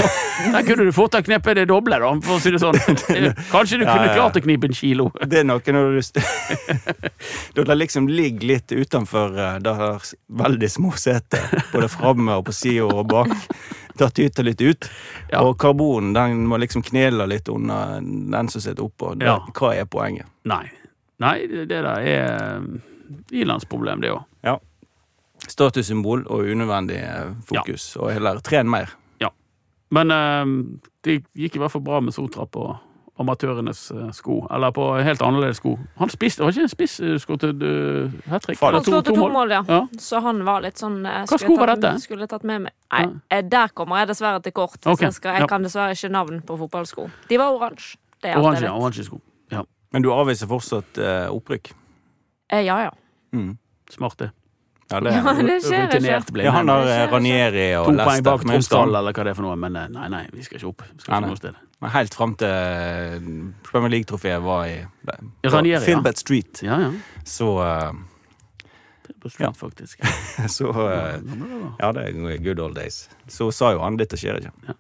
[0.52, 2.76] Der kunne du fort ha knepet det doble, da, for å si det sånn.
[3.54, 4.18] Kanskje du Ja, kunne ja, ja.
[4.18, 5.12] klart å knipe en kilo.
[5.32, 6.02] Det er noe når du
[7.56, 9.78] Da det liksom ligger litt utenfor uh, det
[10.42, 13.32] veldig små setet, både framme og på sida og bak.
[13.98, 14.90] Det tyter litt ut.
[15.32, 15.42] Ja.
[15.42, 19.14] Og karbonen den må liksom knele litt under den som sitter oppå.
[19.24, 19.38] Ja.
[19.56, 20.28] Hva er poenget?
[20.44, 20.66] Nei.
[21.24, 22.66] Nei, det der er
[23.32, 24.26] ilandsproblem, det òg.
[24.44, 24.58] Ja.
[25.48, 27.00] Statussymbol og unødvendig
[27.46, 27.48] fokus.
[27.48, 27.88] fokus.
[28.02, 28.92] Og heller tren mer.
[29.24, 29.32] Ja.
[29.96, 30.52] Men eh,
[31.06, 32.68] det gikk i hvert fall bra med Sotra på
[33.22, 34.42] amatørenes eh, sko.
[34.52, 35.76] Eller på helt annerledes sko.
[36.02, 38.60] Han spiste, var ikke en spiss til skåret uh, hat trick?
[38.60, 39.62] Han skåret to mål, ja.
[39.70, 39.82] Ja.
[40.02, 41.96] Så han var litt sånn eh, Hva sko var dette?
[42.04, 44.78] Skulle tatt med meg Nei, eh, der kommer jeg dessverre til kort.
[44.82, 45.08] Okay.
[45.08, 45.52] Jeg, skal, jeg ja.
[45.52, 47.10] kan dessverre ikke navn på fotballsko.
[47.30, 47.98] De var oransje.
[48.24, 49.20] Det er Oransje, ja, oransje sko.
[49.52, 51.74] Ja, Men du avviser fortsatt eh, opprykk?
[52.52, 52.96] Eh, ja, ja.
[53.36, 53.58] Mm.
[53.92, 54.32] smart det.
[54.92, 55.98] Ja, det ja det skjer ikke.
[55.98, 58.04] Rutinert ble Ja, han har eh, Ranieri og Lester.
[58.04, 60.24] To poeng bak med Tromsdal, eller hva det er for noe, men eh, nei, nei,
[60.34, 60.86] vi skal ikke opp.
[60.92, 61.32] Vi skal Nei, ikke nei.
[61.32, 61.64] noe sted.
[61.84, 63.26] Men helt fram til eh,
[63.68, 65.80] Premier League-trofeet var i Ja, Ranieri, ja.
[65.84, 66.62] Filbert Street.
[66.64, 66.92] Ja, ja.
[67.28, 67.92] Så, uh,
[69.26, 69.52] slutt, Ja.
[69.54, 70.00] faktisk.
[70.58, 71.20] så uh,
[71.80, 73.10] Ja, det er good old days.
[73.28, 74.76] Så sa jo han dette skjer ikke.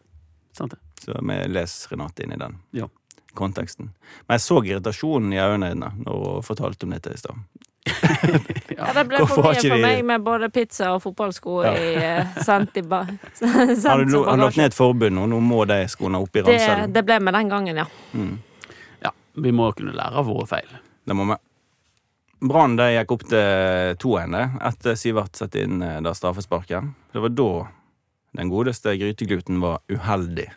[0.55, 0.79] Sant det.
[1.03, 2.87] Så vi leser Renate inn i den Ja.
[3.35, 3.91] konteksten.
[4.27, 7.35] Men jeg så irritasjonen i øynene hennes når hun fortalte om dette i stad.
[8.75, 11.73] Ja, det ble for mye for de- meg med både pizza og fotballsko Ja.
[11.77, 13.03] i eh, sendt i ba
[13.85, 15.27] Har du lagt ned et forbud nå?
[15.31, 16.93] Nå må de skoene opp i Det, ranselen.
[16.93, 17.85] det ble med den gangen, ja.
[18.13, 18.35] Mm.
[19.05, 20.67] Ja, vi må kunne lære av våre feil.
[21.05, 21.37] Det må vi.
[22.45, 24.35] Brann gikk opp til 2-1
[24.69, 26.83] etter Sivert satte inn eh, det straffesparket.
[27.13, 27.49] Det var da
[28.35, 30.49] den godeste Grytegluten var uheldig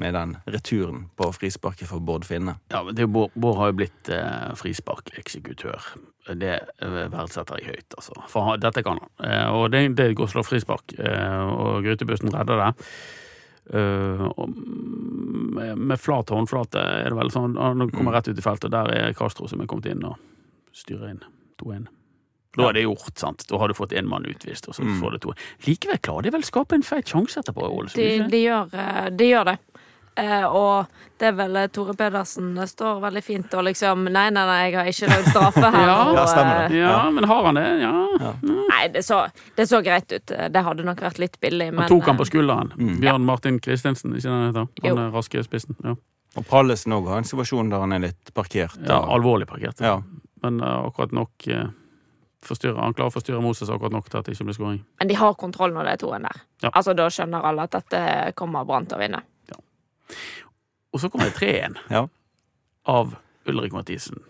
[0.00, 2.56] med den returen på frisparket for Bård Finne.
[2.72, 5.90] Ja, men det, Bård, Bård har jo blitt eh, frisparkeksekutør.
[6.40, 8.16] Det eh, verdsetter jeg høyt, altså.
[8.32, 9.10] For dette kan han.
[9.26, 12.70] Eh, og det, det går slå frispark, eh, og Grytebussen redder det.
[13.64, 14.50] Uh, og
[15.56, 18.90] med, med flat håndflate er det vel sånn Han kommer rett ut i feltet, der
[18.92, 20.18] er Castro som er kommet inn og
[20.76, 21.22] styrer inn
[21.62, 21.86] 2-1.
[22.58, 23.46] Da er det gjort, sant.
[23.48, 25.00] Da har du fått én mann utvist, og så Mm.
[25.00, 25.32] får du to.
[25.66, 27.96] Likevel klarer de vel å skape en feit sjanse etterpå, Ålesund?
[27.98, 28.28] De, det?
[28.30, 29.56] de, gjør, eh, de gjør det.
[30.16, 30.86] Eh, og
[31.18, 34.58] det er vel eh, Tore Pedersen det står veldig fint og liksom Nei, nei, nei,
[34.68, 35.86] jeg har ikke lagd straffe her.
[35.88, 35.96] Ja.
[36.06, 36.76] og, Ja, stemmer det.
[36.76, 37.64] eh, Ja, men har han det?
[37.82, 38.30] Ja.
[38.70, 39.24] Nei, det så,
[39.58, 40.26] det så greit ut.
[40.54, 42.70] Det hadde nok vært litt billig, men Han tok han på eh, skulderen.
[42.78, 43.00] Mm.
[43.02, 44.68] Bjørn Martin Kristensen, ikke den heter?
[44.86, 45.74] Han er raske spissen.
[45.82, 45.96] Ja,
[46.38, 48.78] Og Prallesen òg har en situasjon der han er litt parkert.
[48.86, 49.80] ja alvorlig parkert.
[49.82, 49.98] ja.
[50.44, 51.66] Men uh, akkurat nok uh,
[52.44, 54.80] forstyrre, Han klarer å forstyrre Moses akkurat nok til at det ikke blir skåring.
[55.00, 56.42] men de har kontroll når det er toen der.
[56.62, 56.70] Ja.
[56.74, 59.22] Altså, Da skjønner alle at dette kommer Brann til å vinne.
[60.94, 62.04] Og så kommer det 3-1 Ja.
[62.86, 63.14] av
[63.46, 64.20] Ulrik Mathisen.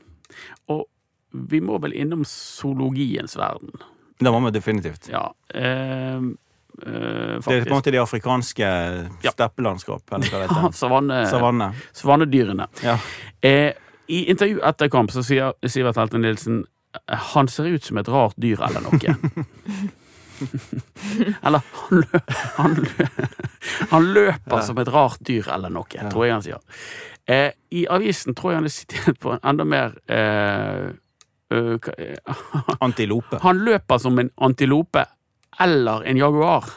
[0.68, 0.87] Og
[1.32, 3.70] vi må vel innom zoologiens verden.
[4.20, 5.08] Det må vi definitivt.
[5.10, 6.20] Ja, eh, eh,
[6.78, 8.68] Det er på en måte de afrikanske
[9.20, 10.74] steppelandskap, eller hva det.
[10.82, 11.72] Savanne, Savanne.
[11.92, 12.68] savannedyrene.
[12.82, 12.98] Ja.
[13.42, 13.72] Eh,
[14.08, 16.64] I intervju etter kamp så sier Sivert Helte Nilsen
[17.08, 19.16] han ser ut som et rart dyr eller noe.
[21.47, 22.20] eller han, lø,
[22.57, 23.07] han, lø,
[23.90, 24.62] han løper Ja.
[24.66, 26.61] som et rart dyr eller noe, tror jeg han sier.
[27.27, 30.90] Eh, I avisen tror jeg han er sitert på en enda mer eh,
[31.55, 32.42] øh, eh,
[32.85, 33.40] Antilope.
[33.42, 35.07] Han løper som en antilope
[35.61, 36.68] eller en jaguar.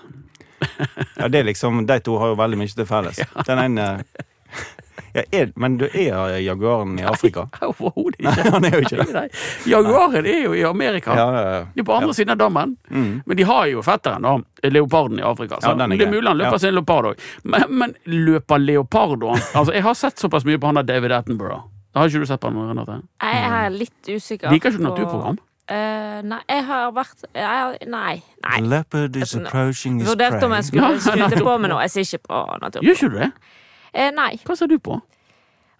[1.17, 3.19] Ja, det er liksom, De to har jo veldig mye til felles.
[3.49, 3.87] Den ene
[5.13, 7.47] ja, er, Men du er jaguaren i Afrika?
[7.69, 9.07] Overhodet Nei, han er jo ikke det.
[9.13, 9.71] Nei, nei.
[9.71, 11.15] Jaguaren er jo i Amerika.
[11.17, 11.63] Ja, ja, ja.
[11.75, 12.75] De er på andre siden av dammen.
[12.89, 13.21] Mm.
[13.25, 14.35] Men de har jo fetteren, da.
[14.69, 15.59] Leoparden i Afrika.
[15.61, 16.61] Så Ja, det er mulig han løper Ja.
[16.65, 17.25] sin leopard òg.
[17.43, 19.33] Men, men løper leopardo?
[19.57, 21.65] Altså, jeg har sett såpass mye på han der David Attenborough.
[21.93, 23.01] Det Har ikke du sett på han, Renate?
[23.23, 24.51] Jeg er litt usikker.
[24.53, 25.37] Liker ikke du naturprogram?
[25.67, 28.13] Uh, nei, jeg har vært jeg, Nei.
[28.45, 28.59] nei.
[28.63, 31.81] Leopard is approaching his Vurderte om jeg skulle skryte på med noe.
[31.83, 32.85] Jeg ser ikke på naturprogram.
[32.87, 33.31] Gjør ikke du det?
[33.93, 34.33] Eh, nei.
[34.45, 34.99] Hva ser du på?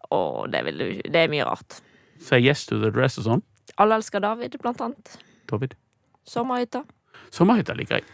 [0.07, 0.19] Å,
[0.51, 1.81] det, vil du, det er mye rart.
[2.23, 3.43] Say yes to the dress og sånn?
[3.77, 5.17] Alle elsker David, blant annet.
[5.49, 5.75] David?
[6.27, 6.83] Sommerhytta.
[7.33, 8.07] Sommerhytta liker jeg.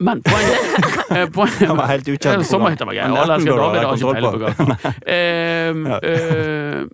[0.00, 0.84] Men poenget,
[1.16, 3.02] eh, poenget var helt ukjent Sommerhytta var gøy.
[3.08, 6.84] Alle elsker David, har ikke peiling på hva Eh, eh,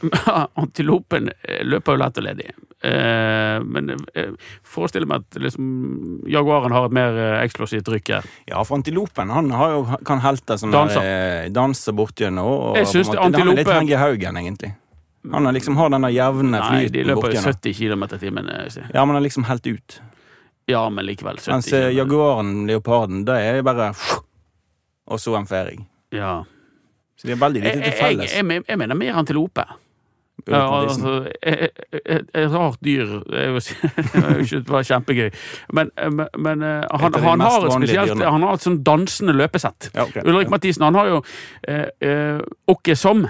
[0.62, 2.48] Antilopen eh, løper jo lett og ledig.
[2.78, 5.68] Eh, men jeg forestiller meg at liksom,
[6.30, 8.28] jaguaren har et mer eh, eksplosivt rykk her.
[8.50, 12.46] Ja, for antilopen han har jo, kan helte sånn eh, danse bortgjennom.
[12.46, 14.74] Og, Jeg synes en Han er litt Henge Haugen, egentlig.
[15.32, 18.48] Han har liksom har den jevne Nei, de løper jo 70 km i timen.
[18.48, 20.00] eh, Ja, men han har liksom helt ut.
[20.68, 23.90] Ja, men likevel 70 Mens eh, jaguaren, leoparden, det er bare
[25.08, 25.86] Og så en færing.
[26.12, 26.44] Ja.
[27.18, 28.32] Så de er veldig lite til felles.
[28.34, 29.66] jeg, jeg, jeg mener mer antilope.
[30.46, 31.70] Ja, altså, et,
[32.06, 35.30] et, et rart dyr det er jo ikke bare kjempegøy.
[35.74, 38.22] Men, men, men eh, han, han har et spesielt.
[38.22, 39.90] Han har et sånn dansende løpesett.
[39.96, 41.20] Ja, okay, Ulrik Mathisen han har jo
[41.68, 42.38] eh, eh,
[42.70, 43.26] åkke som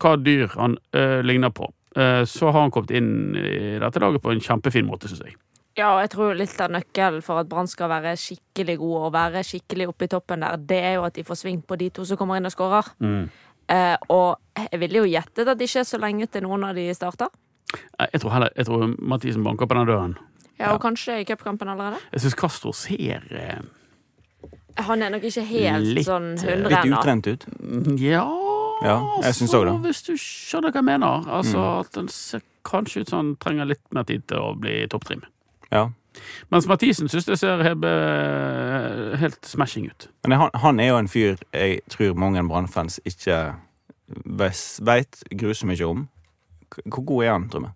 [0.00, 1.68] hva dyr han eh, ligner på.
[1.96, 5.36] Eh, så har han kommet inn i dette laget på en kjempefin måte, syns jeg.
[5.76, 9.12] Ja, og jeg tror litt av nøkkelen for at Brann skal være skikkelig gode og
[9.12, 11.90] være skikkelig oppe i toppen der, det er jo at de får sving på de
[11.92, 12.88] to som kommer inn og skårer.
[13.04, 13.26] Mm.
[13.68, 16.78] Eh, og jeg ville jo gjettet at det ikke er så lenge til noen av
[16.78, 17.28] de starter.
[17.98, 20.16] Jeg tror heller Jeg tror Mathisen banker på den døren.
[20.56, 22.00] Ja, og kanskje i cupkampen allerede.
[22.14, 23.60] Jeg syns Castro ser eh,
[24.86, 27.48] Han er nok ikke helt Litt, sånn eh, hundre Litt utrent ut.
[28.00, 28.24] Ja,
[28.84, 29.72] Ja, jeg syns òg det.
[29.76, 29.84] Mm.
[29.88, 31.28] Hvis du skjønner hva jeg mener.
[31.38, 34.82] Altså At den ser kanskje ut som han trenger litt mer tid til å bli
[34.92, 35.24] topptrim.
[35.72, 35.88] Ja.
[36.48, 40.08] Mens Mathisen syns det ser helt, eh, helt smashing ut.
[40.24, 43.54] Men han, han er jo en fyr jeg tror mange Brann-fans ikke
[44.80, 46.06] veit grusomt mye om.
[46.84, 47.74] Hvor god er han, tror vi?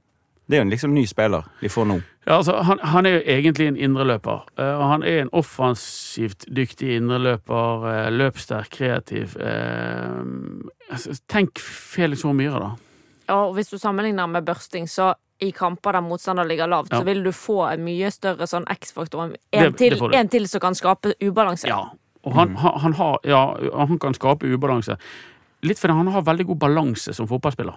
[0.51, 2.01] Det er jo en liksom ny spiller de får nå.
[2.27, 4.49] Ja, altså, han, han er jo egentlig en indreløper.
[4.59, 7.85] Uh, og han er en offensivt dyktig indreløper.
[7.87, 9.37] Uh, løpssterk, kreativ.
[9.39, 10.19] eh,
[10.91, 12.71] altså, tenk Felix Horn Myhre, da.
[13.35, 16.99] Og hvis du sammenligner med børsting, så i kamper der motstander ligger lavt, Ja.
[16.99, 19.33] så vil du få en mye større sånn X-faktor.
[19.53, 19.75] En,
[20.15, 21.69] en til som kan skape ubalanse.
[21.69, 21.91] Ja.
[22.25, 22.57] Og han, mm.
[22.57, 24.99] han, har, ja, han kan skape ubalanse.
[25.63, 27.77] Litt fordi han har veldig god balanse som fotballspiller.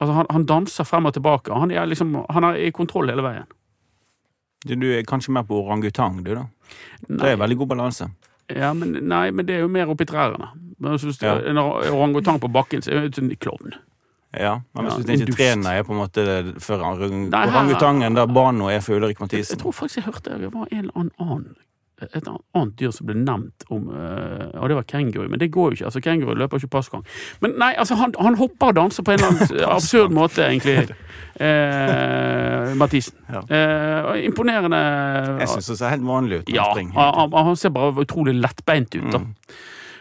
[0.00, 1.52] Altså, han, han danser frem og tilbake.
[1.52, 3.46] Han er, liksom, han er i kontroll hele veien.
[4.64, 6.46] Du, du er kanskje mer på orangutang, du, da.
[7.08, 8.08] Det er veldig god balanse.
[8.52, 10.52] ja, men, nei, men det er jo mer oppi trærne.
[10.82, 11.38] Men Ja.
[11.38, 13.74] en orangutang på bakken, så er det en klovn.
[14.32, 16.22] Ja, men hvis Ja, du tenker trener er på en måte
[16.60, 19.56] for orang orangutangen, der Bano er for Ulrik Mathisen.
[19.56, 21.54] jeg tror faktisk jeg hørte det var en eller annen
[22.02, 25.70] et annet dyr som ble nevnt om eh, Og det var kenguru, men det går
[25.70, 25.84] jo ikke.
[25.84, 27.04] altså Kenguru løper ikke passgang.
[27.44, 30.88] Men nei, altså han, han hopper og danser på en eller annen absurd måte, egentlig.
[31.42, 33.14] Eh, Mathisen.
[33.32, 33.40] Ja.
[33.48, 34.76] Eh, imponerende
[35.40, 39.08] Jeg syns det ser helt vanlig ut Ja, han, han ser bare utrolig lettbeint ut,
[39.14, 39.22] da.
[39.22, 39.30] Mm.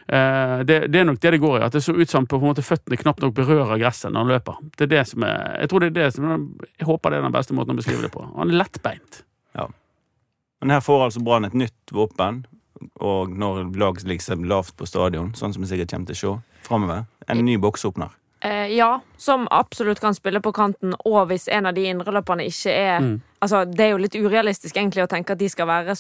[0.08, 1.66] Eh, det, det er nok det det går i.
[1.66, 4.36] At det så ut som på en måte føttene knapt nok berører gresset når han
[4.36, 4.62] løper.
[4.78, 7.28] Det er det som er, jeg tror det er det som Jeg håper det er
[7.28, 8.26] den beste måten å beskrive det på.
[8.38, 9.24] Han er lettbeint.
[10.62, 12.44] Men her får altså Brann et nytt våpen,
[13.02, 16.68] og når lag ligger lavt på stadion, sånn som vi sikkert kommer til å se
[16.68, 18.14] framover, en ny bokseåpner.
[18.44, 22.72] Eh, ja, som absolutt kan spille på kanten, og hvis en av de indreløperne ikke
[22.74, 23.22] er Mm.
[23.42, 25.96] Altså, Det er jo litt urealistisk egentlig å tenke at de skal være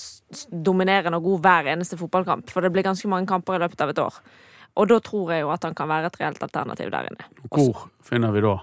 [0.51, 3.89] dominerende og gode hver eneste fotballkamp, for det blir ganske mange kamper i løpet av
[3.89, 4.13] et år.
[4.77, 7.25] Og da tror jeg jo at han kan være et reelt alternativ der inne.
[7.49, 8.60] Hvor finner vi da?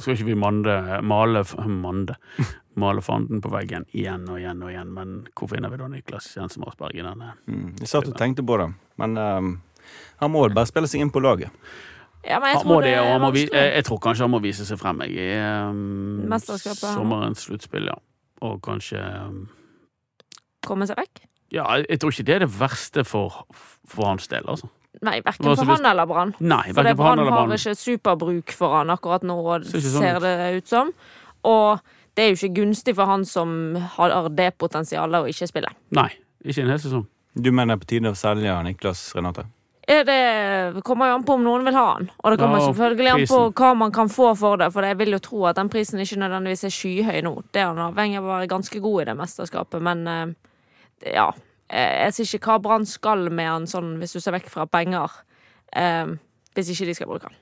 [0.00, 2.16] Skal ikke vi mande, male Mande
[2.74, 6.30] Male fanden på veggen igjen og igjen og igjen, men hvor finner vi da Niklas
[6.36, 7.34] Jensen Marsberg i denne?
[7.44, 7.74] Mm.
[7.80, 9.50] Jeg satt og tenkte på det, men um,
[10.16, 11.52] han må bare spille seg inn på laget.
[12.22, 14.38] Ja, men jeg tror det, det er må vi, jeg, jeg tror kanskje han må
[14.44, 16.30] vise seg frem jeg, i um,
[16.78, 17.96] sommerens sluttspill, ja.
[18.46, 19.44] Og kanskje um,
[20.62, 21.24] Komme seg vekk?
[21.52, 23.42] Ja, jeg, tror ikke det er det verste for,
[23.88, 24.70] for hans del, altså.
[25.02, 26.34] Nei, verken for han eller Brann.
[26.38, 30.20] For det han Brann har ikke superbruk for han akkurat nå, og Ser sånn ser
[30.22, 30.92] det ut som.
[31.48, 31.82] Og
[32.16, 35.72] det er jo ikke gunstig for han som har det potensialet å ikke spille.
[35.96, 36.10] Nei,
[36.44, 37.08] ikke en hel sesong.
[37.34, 39.46] Du mener det er på tide å selge Niklas Renate?
[39.88, 42.10] Eh, Det kommer jo an på om noen vil ha den.
[42.22, 44.96] Og det kommer Ja, selvfølgelig an på hva man kan få for det, for jeg
[44.98, 47.32] vil jo tro at den prisen ikke nødvendigvis er skyhøy nå.
[47.52, 51.32] Det er han avhengig av å være ganske god i det mesterskapet, men eh, ja.
[51.68, 54.66] Eh, Jeg ser ikke hva Brann skal med han sånn, hvis du ser vekk fra
[54.66, 55.10] penger,
[55.72, 56.06] eh,
[56.54, 57.38] hvis ikke de skal bruke han.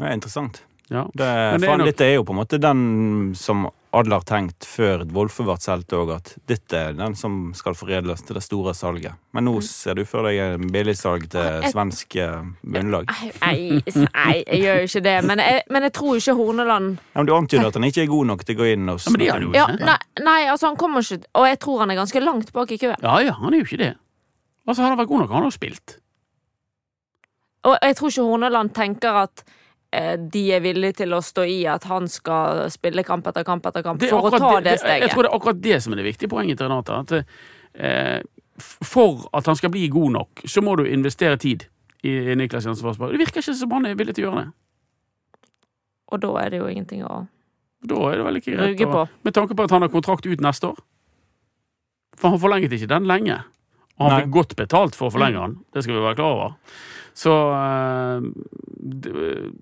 [0.00, 0.62] Det er interessant.
[0.88, 1.02] Ja.
[1.14, 4.66] Det, det er nok- Dette er jo på en måte den som alle har tenkt
[4.68, 8.74] før Wolfe ble solgt òg, at dette er den som skal foredles til det store
[8.76, 9.18] salget.
[9.34, 13.10] Men nå ser du for deg en billigsalg til svensk eh, bunnlag.
[13.42, 17.30] Nei, jeg gjør jo ikke det, men jeg, men jeg tror ikke Horneland Ja, men
[17.30, 19.22] du antyder at han ikke er god nok til å gå inn og Ja, men
[19.22, 21.92] det er han jo ja, nei, nei, altså han kommer ikke Og jeg tror han
[21.92, 23.02] er ganske langt bak i køen.
[23.02, 23.94] Ja, ja, han er jo ikke det.
[24.68, 25.96] Altså, han har vært god nok, han har jo spilt.
[27.66, 29.42] Og jeg tror ikke Horneland tenker at
[30.30, 33.82] de er villige til å stå i at han skal spille kamp etter kamp etter
[33.82, 35.10] kamp for å ta det Jeg steget.
[35.10, 37.00] tror det er akkurat det som er det viktige poenget til Renate.
[37.00, 37.12] At
[37.74, 38.20] eh,
[38.60, 41.64] for at han skal bli god nok, så må du investere tid
[42.06, 43.12] i Niklas Jensen Vassberg.
[43.16, 44.52] Det virker ikke som han er villig til å gjøre det.
[46.12, 47.26] Og da er det jo ingenting å
[47.86, 48.74] Da er det vel ikke greit.
[48.78, 49.08] ruge å- på.
[49.24, 50.78] Med tanke på at han har kontrakt ut neste år.
[52.16, 53.42] For han forlenget ikke den lenge.
[53.98, 54.22] Og han Nei.
[54.22, 55.58] fikk godt betalt for å forlenge den.
[55.72, 56.54] Det skal vi være klar over.
[57.20, 58.28] Så eh,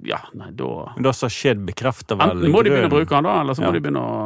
[0.09, 2.97] Ja, nei, da Men det som har skjedd, bekrefter vel Enten må de begynne å
[2.97, 3.79] bruke han, da, eller så må Ja.
[3.79, 4.19] de begynne å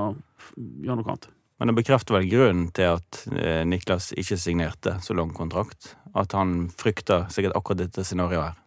[0.85, 1.29] gjøre noe annet.
[1.63, 5.95] Men det bekrefter vel grunnen til at eh, Niklas ikke signerte så lang kontrakt.
[6.19, 8.59] At han frykter sikkert akkurat dette scenarioet her.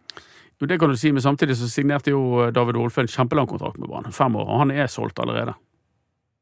[0.56, 3.76] Jo, det kan du si, men samtidig så signerte jo David Olfe en kjempelang kontrakt
[3.78, 4.08] med Brann.
[4.16, 5.52] Fem år, og han er solgt allerede.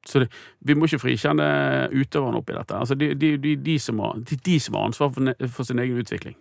[0.06, 0.28] Så det,
[0.62, 1.48] vi må ikke frikjenne
[1.90, 2.78] utøverne oppi dette.
[2.78, 4.20] Altså, de, de, de, de som har
[4.86, 6.36] ansvar for, for sin egen utvikling.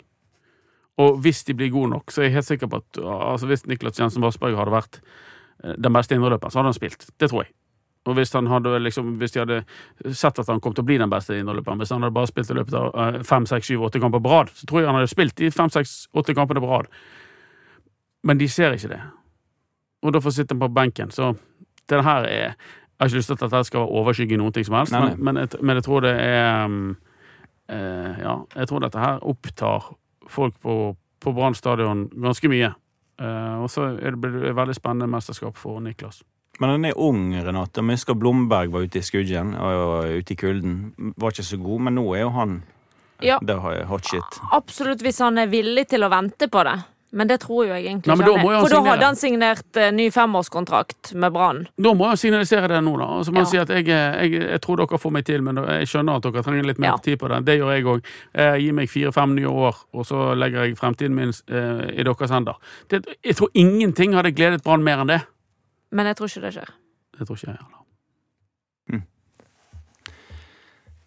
[1.01, 3.65] Og hvis de blir gode nok, så er jeg helt sikker på at altså, hvis
[3.65, 7.07] Niklas Jensen Vassberg hadde vært eh, den beste indreløperen, så hadde han spilt.
[7.19, 7.53] Det tror jeg.
[8.05, 10.99] Og hvis, han hadde, liksom, hvis de hadde sett at han kom til å bli
[10.99, 13.87] den beste indreløperen, hvis han hadde bare spilt i løpet av eh, fem, seks, syv,
[13.87, 16.61] åtte kamper på rad, så tror jeg han hadde spilt de fem, seks, åtte kampene
[16.61, 16.91] på rad.
[18.27, 19.01] Men de ser ikke det.
[20.03, 21.11] Og da får sitte på benken.
[21.15, 21.33] Så
[21.89, 22.55] det her er
[22.93, 25.15] Jeg har ikke lyst til at dette skal overskygge noen ting som helst, Nei, nei.
[25.17, 26.75] Men, men, jeg, men jeg tror det er
[27.73, 29.89] eh, Ja, jeg tror dette her opptar
[30.33, 30.75] folk på,
[31.23, 32.73] på Brann stadion ganske mye.
[33.21, 36.23] Uh, og så er det blir det et veldig spennende mesterskap for Niklas.
[36.61, 37.81] Men han er ung, Renate.
[37.81, 40.93] Jeg husker Blomberg var ute i skudgen og ute i kulden.
[41.17, 42.61] Var ikke så god, men nå er jo han
[43.23, 43.37] Ja.
[43.39, 44.39] Det har hot shit.
[44.51, 46.75] Absolutt hvis han er villig til å vente på det.
[47.13, 48.53] Men det tror jo jeg egentlig Nei, ikke han er.
[48.55, 51.59] han For da hadde han signert uh, ny femårskontrakt med Brann.
[51.77, 53.05] Da må jeg signalisere det nå, da.
[53.19, 53.49] Og så må Ja.
[53.51, 56.43] si at jeg, jeg, jeg tror dere får meg til, men jeg skjønner at dere
[56.43, 56.97] trenger litt mer Ja.
[56.97, 57.43] tid på det.
[57.45, 58.09] Det gjør jeg òg.
[58.33, 62.33] Eh, gi meg fire-fem nye år, og så legger jeg fremtiden min eh, i deres
[62.33, 62.57] hender.
[62.89, 65.21] Det, jeg tror ingenting hadde gledet Brann mer enn det.
[65.91, 66.73] Men jeg tror ikke det skjer.
[67.19, 67.82] Det tror ikke jeg heller.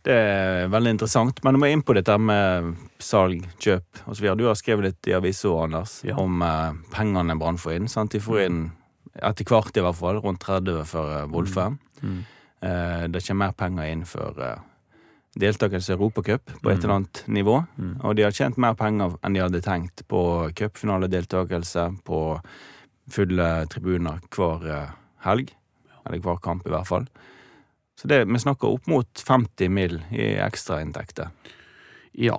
[0.07, 1.41] Det er veldig interessant.
[1.43, 4.29] Men vi må inn på dette med salg, kjøp osv.
[4.39, 6.15] Du har skrevet litt i avisa, Anders, Ja.
[6.23, 7.89] om eh, pengene Brann får inn.
[7.91, 8.13] Sant?
[8.15, 8.61] De får inn
[9.17, 11.71] etter hvert i hvert fall rundt 30 for uh, Wolfe.
[12.05, 12.21] Mm.
[12.63, 14.59] Eh, det kommer mer penger inn for uh,
[15.41, 16.85] deltakelse i Europacup på et Mm.
[16.85, 17.57] eller annet nivå.
[17.79, 17.95] Mm.
[18.05, 22.41] Og de har tjent mer penger enn de hadde tenkt på cupfinaledeltakelse, på
[23.11, 24.91] fulle tribuner hver eh,
[25.27, 25.51] helg.
[26.07, 27.07] Eller hver kamp, i hvert fall.
[27.97, 30.03] Så det, vi snakker opp mot 50 mill.
[30.13, 31.31] i ekstrainntekter.
[32.13, 32.37] Ja.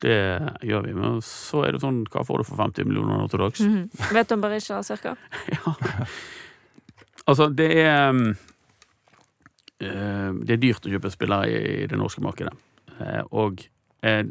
[0.00, 0.16] Det
[0.64, 0.94] gjør vi.
[0.96, 3.60] Men så er det sånn Hva får du for 50 millioner nå til dags?
[3.64, 4.10] Mhm.
[4.12, 5.16] Vet du om Berisha cirka?
[5.52, 5.76] Ja.
[7.26, 8.36] Altså, det er um,
[9.82, 12.52] eh, Det er dyrt å kjøpe spillere i, i det norske markedet.
[13.00, 13.64] Eh, og
[14.06, 14.26] Eh,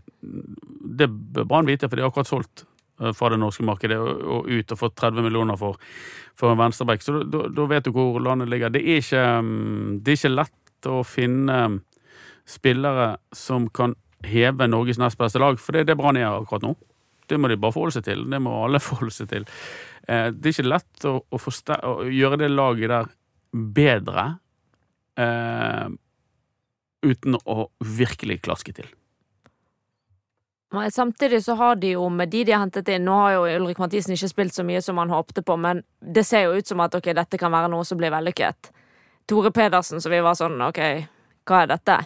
[0.99, 2.65] det bør Brann vite, for de har akkurat solgt
[2.95, 5.79] fra det norske markedet og, ut og fått 30 millioner for,
[6.37, 7.03] for en venstreback.
[7.03, 8.71] Så da- vet du hvor landet ligger.
[8.71, 11.79] Det er ikke, mm, det er ikke lett å finne mm,
[12.47, 16.65] spillere som kan heve Norges nest beste lag, for det er det Brann er akkurat
[16.65, 16.75] nå.
[17.25, 18.25] Det må de bare forholde seg til.
[18.29, 19.47] Det må alle forholde seg til.
[20.07, 23.11] Eh, det er ikke lett å, å, å gjøre det laget der
[23.75, 24.27] bedre
[25.21, 25.87] eh,
[27.05, 28.87] uten å virkelig klaske til.
[30.91, 33.78] Samtidig så har de jo med de de har hentet inn Nå har jo Ulrik
[33.80, 36.82] Mathisen ikke spilt så mye som han håpte på, men det ser jo ut som
[36.84, 38.72] at ok, dette kan være noe som blir vellykket.
[39.30, 40.82] Tore Pedersen, så vi var sånn ok,
[41.45, 41.99] hva er dette?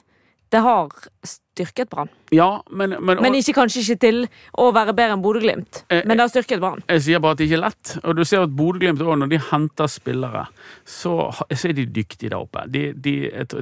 [0.52, 0.92] Det har
[1.24, 2.12] styrket Brann.
[2.32, 4.20] Ja, men, men, Men ikke, kanskje ikke til
[4.62, 5.80] å være bedre enn Bodø-Glimt.
[5.90, 6.84] Eh, Men det har styrket Brann.
[6.90, 7.94] Jeg sier bare at det ikke er lett.
[8.04, 10.44] Og du ser at Bodø-Glimt òg, når de henter spillere,
[10.86, 12.66] så, så er de dyktige der oppe.
[12.70, 13.16] De, de,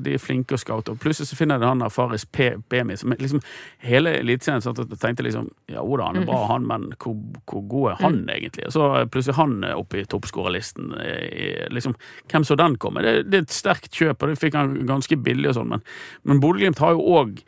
[0.03, 0.91] de er flinke å scoute.
[0.91, 3.39] Og plutselig så finner de han der Faris Bemi, som liksom
[3.87, 7.15] hele Eliteserien satt og tenkte liksom Ja, jo da, han er bra, han, men hvor,
[7.47, 8.67] hvor god er han egentlig?
[8.67, 10.91] Og så plutselig han er oppe i toppskårerlisten.
[10.99, 11.95] eh, Liksom,
[12.31, 13.01] hvem så den komme?
[13.05, 15.83] Det, det er et sterkt kjøp, og det fikk han ganske billig og sånn, men,
[16.27, 17.41] men Bodø-Glimt har jo òg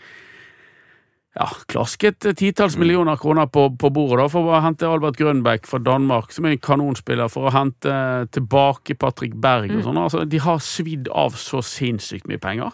[1.38, 5.80] ja, klasket titalls millioner kroner på, på bordet da, for å hente Albert Grønbæk fra
[5.84, 7.94] Danmark, som er en kanonspiller, for å hente
[8.36, 10.02] tilbake Patrick Berg og sånn.
[10.02, 12.74] Altså, de har svidd av så sinnssykt mye penger.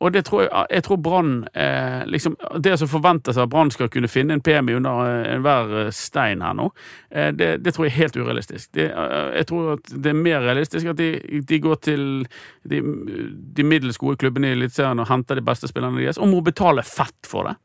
[0.00, 3.72] Og det tror jeg, jeg tror Brann eh, liksom, Det som forventes av at Brann
[3.72, 6.70] skal kunne finne en premie under eh, enhver eh, stein her nå,
[7.12, 8.70] eh, det, det tror jeg er helt urealistisk.
[8.76, 11.10] Det, eh, jeg tror at det er mer realistisk at de,
[11.44, 12.06] de går til
[12.64, 12.80] de,
[13.60, 16.86] de middels gode klubbene i Eliteserien og henter de beste spillerne deres, og må betale
[16.86, 17.58] fett for det.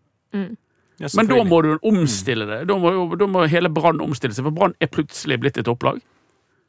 [0.99, 2.61] Ja, Men da må du omstille det.
[2.69, 5.99] Da må, da må hele Brann omstille seg, for Brann er plutselig blitt et topplag.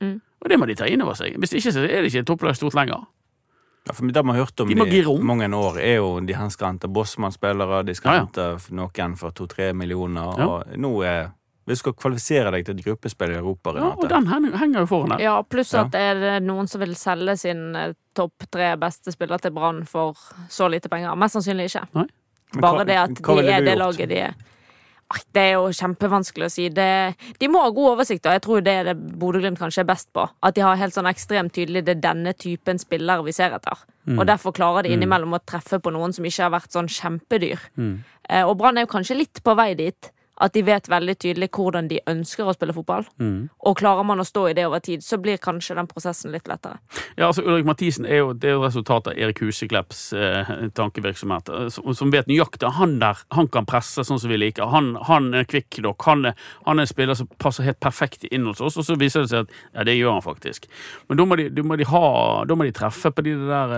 [0.02, 0.16] Mm.
[0.42, 1.36] Og det må de ta inn over seg.
[1.40, 3.06] Hvis ikke så er det ikke et topplag stort lenger.
[3.86, 4.76] Ja, for Det vi har hørt om De i
[5.22, 8.24] mange år, er jo de han skal hente Bossmann-spillere, de skal Ja, ja.
[8.24, 10.46] hente noen for to-tre millioner, Ja.
[10.46, 11.30] og nå er
[11.66, 14.86] Vi du skal kvalifisere deg til et gruppespill i Europa, Ja, og den henger, jo
[14.86, 15.18] foran der.
[15.18, 15.84] Ja, pluss Ja.
[15.84, 19.84] at er det noen som vil selge sin eh, topp tre beste spiller til Brann
[19.84, 20.14] for
[20.48, 21.16] så lite penger?
[21.16, 21.88] Mest sannsynlig ikke.
[21.92, 22.08] Men
[22.60, 24.34] Bare hva- det at de er det laget de er.
[25.32, 26.64] Det er jo kjempevanskelig å si.
[26.68, 29.86] Det, de må ha god oversikt, og jeg tror det er det Bodø-Glimt kanskje er
[29.86, 30.24] best på.
[30.42, 33.78] At de har helt sånn ekstremt tydelig det er denne typen spillere vi ser etter.
[34.08, 34.18] Mm.
[34.18, 37.58] Og derfor klarer de innimellom å treffe på noen som ikke har vært sånn kjempedyr.
[37.78, 37.94] Mm.
[38.28, 40.10] Eh, Og Brann er jo kanskje litt på vei dit.
[40.36, 43.04] At de vet veldig tydelig hvordan de ønsker å spille fotball.
[43.22, 43.48] Mm.
[43.64, 46.48] Og klarer man å stå i det over tid, så blir kanskje den prosessen litt
[46.50, 46.76] lettere.
[47.16, 50.44] Ja, altså Ulrik Mathisen er jo, det er jo resultatet av Erik Huseklepps eh,
[50.76, 51.48] tankevirksomhet.
[51.48, 54.64] eh, Som, som vet nøyaktig han der, han kan presse sånn som vi liker.
[54.74, 56.02] Han, han er kvikk nok.
[56.10, 59.20] Han han er en spiller som passer helt perfekt inn hos oss, og så viser
[59.24, 60.60] det seg at ja, det gjør han faktisk.
[61.08, 62.04] Men da må de, må de, ha,
[62.48, 63.70] da må de treffe på de der,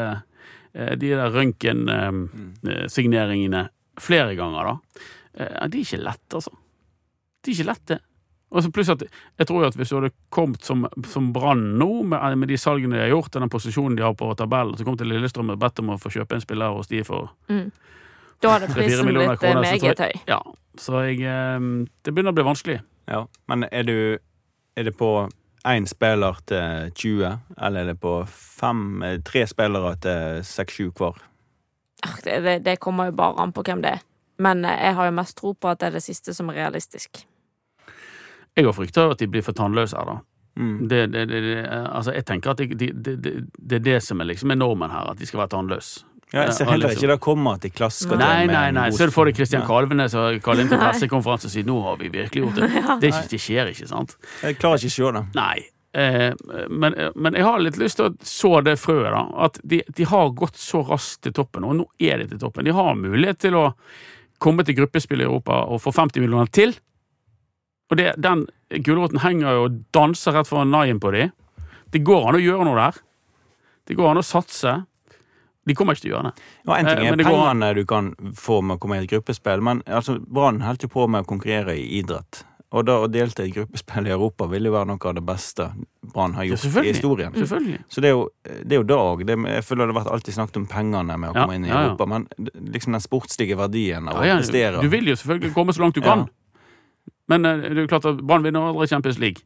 [0.72, 3.62] eh, de der røntgensigneringene
[3.98, 4.74] flere ganger, da.
[5.34, 6.50] Eh, Det er ikke lett, altså.
[7.42, 7.98] Det er ikke lett, det.
[8.50, 12.02] Og så pluss at jeg tror at hvis du hadde kommet som, som Brann nå,
[12.08, 14.84] med, med de salgene de har gjort, og den posisjonen de har på tabellen, så
[14.88, 18.54] kom til Lillestrøm og bedt om å få kjøpe en spiller hos de for Da
[18.54, 19.64] hadde 3-4 prisen blitt eh, kroner.
[19.64, 20.20] så meget jeg- høy.
[20.28, 20.40] Ja,
[20.78, 21.58] så jeg eh,
[22.02, 22.80] Det begynner å bli vanskelig.
[23.08, 24.18] Ja, Men er du
[24.76, 25.28] Er det på
[25.66, 31.18] én spiller til 20, eller er det på fem, eh, tre spillere til seks-sju hver?
[32.24, 34.00] Det, det, det kommer jo bare an på hvem det er.
[34.38, 36.62] Men eh, jeg har jo mest tro på at det er det siste som er
[36.62, 37.24] realistisk.
[38.58, 40.18] Jeg har frykta at de blir for tannløse her, da.
[40.58, 40.88] Mm.
[40.90, 43.98] Det, det, det, det, altså, jeg tenker at de, de, de, de, det er det
[44.02, 46.04] som er liksom normen her, at de skal være tannløse.
[46.32, 47.04] Ja, jeg ser heller liksom.
[47.04, 48.90] ikke det kommer at de klasker Nei, nei, nei.
[48.92, 49.34] Så får det.
[49.38, 49.68] Kristian Ja.
[49.68, 52.68] Kalvenes og kaller inn til pressekonferanse og sier 'nå har vi virkelig gjort det'.
[53.00, 54.16] Det, ikke, det skjer ikke, sant?
[54.42, 55.24] Jeg klarer ikke å se det.
[55.38, 55.58] Nei.
[55.96, 56.34] Eh,
[56.68, 59.24] men, men jeg har litt lyst til å så det frøet, da.
[59.46, 62.68] At de, de har gått så raskt til toppen, og nå er de til toppen.
[62.68, 63.64] De har mulighet til å
[64.42, 66.76] komme til gruppespill i Europa og få 50 millioner til.
[67.90, 68.46] Og det, den
[68.84, 71.32] gulroten henger jo og danser rett foran naien på dem.
[71.92, 73.00] Det går an å gjøre noe der.
[73.88, 74.74] Det går an å satse.
[75.68, 76.44] De kommer ikke til å gjøre det.
[76.64, 77.64] Ja, en ting Eh, er går an.
[77.76, 81.08] du kan få med å komme i et gruppespill, men altså, Brann holdt jo på
[81.08, 82.44] med å konkurrere i idrett.
[82.76, 85.70] Og da å delta i gruppespill i Europa vil jo være noe av det beste
[86.12, 87.32] Brann har Ja, gjort i historien.
[87.32, 87.78] Selvfølgelig.
[87.88, 89.22] Så det er jo, det er jo da òg.
[89.24, 91.70] Jeg føler det har vært alltid snakket om pengene med å Ja, komme inn i
[91.70, 91.86] ja, ja.
[91.88, 92.26] Europa, men
[92.76, 94.74] liksom den sportslige verdien av Ja, å investere.
[94.76, 96.26] prestere du vil jo selvfølgelig komme så langt du kan.
[96.28, 96.34] Ja.
[97.28, 99.40] Men eh, det er jo klart at Brann vinner aldri Champions League.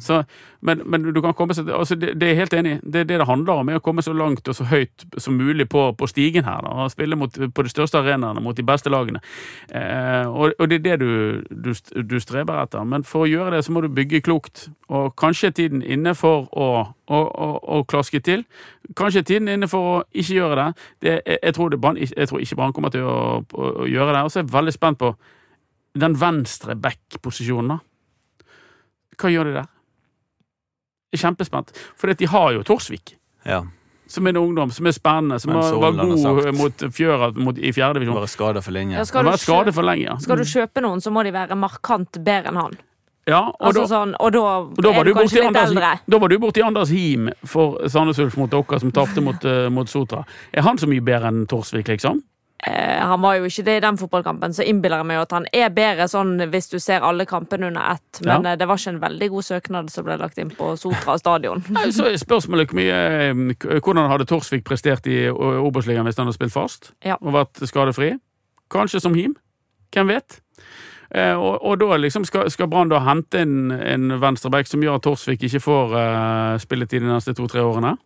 [0.00, 0.22] Så,
[0.60, 2.74] men, men du kan komme seg altså det, det er helt enig.
[2.84, 5.38] Det er det det handler om, er å komme så langt og så høyt som
[5.38, 6.60] mulig på, på stigen her.
[6.66, 9.22] Da, Spille mot, på de største arenaene mot de beste lagene.
[9.72, 11.10] Eh, og, og det er det du,
[11.50, 11.72] du,
[12.04, 12.84] du streber etter.
[12.84, 14.68] Men for å gjøre det, så må du bygge klokt.
[14.90, 16.70] Og kanskje er tiden inne for å,
[17.08, 18.44] å, å, å klaske til.
[18.98, 20.70] Kanskje er tiden inne for å ikke gjøre det.
[21.00, 24.24] det jeg, jeg, tror det jeg tror ikke Brann kommer til å gjøre det.
[24.24, 25.14] Og så er jeg veldig spent på
[26.00, 27.76] den venstre back-posisjonen.
[27.76, 27.84] da.
[29.20, 29.68] Hva gjør de der?
[31.10, 31.72] Jeg er kjempespent.
[31.98, 33.16] For de har jo Torsvik,
[33.46, 33.62] Ja.
[34.10, 37.58] som er en ungdom som er spennende, som var, var har god mot Fjøra mot,
[37.58, 38.14] i fjerdedivisjon.
[38.14, 38.94] Bare skada for lenge.
[38.96, 40.04] Ja, skal, du kjøpe, for lenge.
[40.06, 40.16] ja.
[40.18, 42.78] skal du kjøpe noen, så må de være markant bedre enn han.
[43.28, 45.48] Ja, og Altså, da, sånn, og da, og da var er du borti kanskje litt
[45.50, 45.90] Anders, eldre.
[46.08, 49.68] da var du borti Anders Him for Sandnes Ulf mot dere, som tapte mot, uh,
[49.70, 50.24] mot Sotra.
[50.54, 52.22] Er han så mye bedre enn Torsvik, liksom?
[52.66, 55.46] Eh, han var jo ikke det i den fotballkampen, så innbiller jeg meg at han
[55.56, 58.20] er bedre sånn hvis du ser alle kampene under ett.
[58.20, 58.52] Men Ja.
[58.52, 61.64] eh, det var ikke en veldig god søknad som ble lagt inn på Sotra stadion.
[61.70, 62.92] Nei, Så er spørsmålet mye,
[63.30, 67.16] eh, hvordan hadde Torsvik prestert i Obos-ligaen hvis han hadde spilt fast Ja.
[67.22, 68.18] og vært skadefri?
[68.70, 69.36] Kanskje som Him?
[69.92, 70.40] Hvem vet?
[71.12, 75.02] Og, og da liksom skal, skal Brann da hente inn en venstreback som gjør at
[75.02, 77.96] Torsvik ikke får uh, spilletid de neste to-tre årene?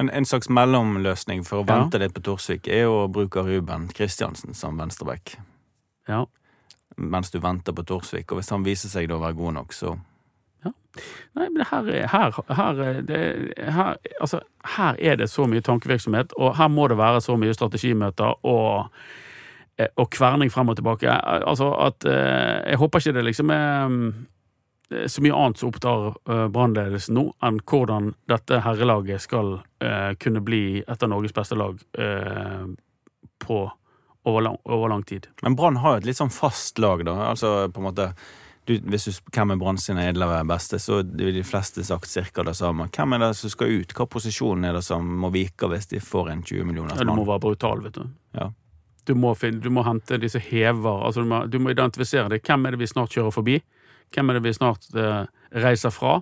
[0.00, 1.76] En, en slags mellomløsning for å Ja.
[1.82, 5.34] vente litt på Torsvik er jo å bruke Ruben Kristiansen som venstreback.
[6.08, 6.22] Ja.
[6.96, 8.32] Mens du venter på Torsvik.
[8.32, 9.92] Og hvis han viser seg da å være god nok, så
[10.64, 10.72] ja.
[11.36, 13.20] Nei, men her er, her, her, er det,
[13.76, 14.40] her, altså,
[14.76, 18.90] her er det så mye tankevirksomhet, og her må det være så mye strategimøter og,
[19.78, 21.08] eh, og kverning frem og tilbake.
[21.46, 23.96] Altså at eh, Jeg håper ikke det liksom er
[24.90, 30.12] mm, så mye annet som opptar uh, brannledelsen nå, enn hvordan dette herrelaget skal eh,
[30.20, 32.66] kunne bli et av Norges beste lag eh,
[33.40, 33.60] på
[34.28, 35.26] over lang, over lang tid.
[35.42, 37.16] Men Brann har jo et litt sånn fast lag, da.
[37.30, 38.12] Altså på en måte
[38.68, 42.44] du, Hvis du hvem er Brann sine edlere beste, så vil de fleste sagt cirka
[42.46, 42.90] det samme.
[42.92, 43.94] Hvem er det som skal ut?
[43.96, 47.14] Hva posisjon er det som må vike hvis de får en 20 millioners Ja, du
[47.16, 48.04] må være brutal, vet du.
[48.36, 48.50] Ja.
[49.08, 52.28] Du må, finne, du må hente de som hever altså du, må, du må identifisere
[52.30, 52.42] det.
[52.46, 53.56] Hvem er det vi snart kjører forbi?
[54.14, 55.26] Hvem er det vi snart eh,
[55.62, 56.16] reiser fra?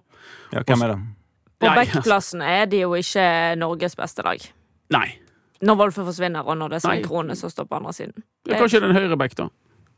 [0.53, 0.99] Ja, hvem er det?
[1.59, 3.24] På backplassen er de jo ikke
[3.59, 4.43] Norges beste lag.
[4.95, 5.07] Nei.
[5.62, 6.84] Når Wolfe forsvinner, og når det er.
[6.84, 8.22] Svein Krone som står på andre siden.
[8.47, 9.49] Det er kanskje det er en høyreback, da.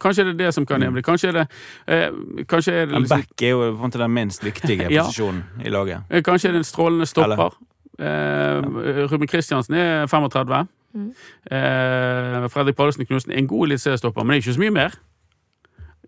[0.01, 1.05] Kanskje det er det som kan heve det.
[1.05, 1.43] Kanskje er det,
[1.93, 2.07] eh,
[2.49, 5.03] kanskje er det En liksom, back er jo på en måte den minst viktige Ja.
[5.05, 6.07] posisjonen i laget.
[6.09, 7.59] eh, Kanskje er det en strålende stopper.
[8.01, 10.67] Eh, Ruben Kristiansen er 35.
[10.95, 11.11] Mm.
[11.53, 14.97] Eh, Fredrik Pallesen Knutsen er en god eliteseriestopper, men det er ikke så mye mer.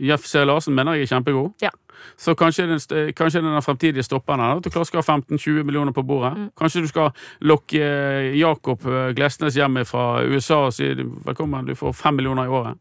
[0.00, 0.44] Jeff C.
[0.44, 1.52] Larsen mener jeg er kjempegod.
[1.62, 1.70] Ja.
[2.16, 2.80] Så kanskje den,
[3.14, 6.32] kanskje den fremtidige stopperen er at du klarer skal ha 15-20 millioner på bordet.
[6.38, 6.48] Mm.
[6.58, 10.90] Kanskje du skal lokke eh, Jakob eh, Glesnes hjem fra USA og si
[11.26, 12.80] velkommen, du får fem millioner i året.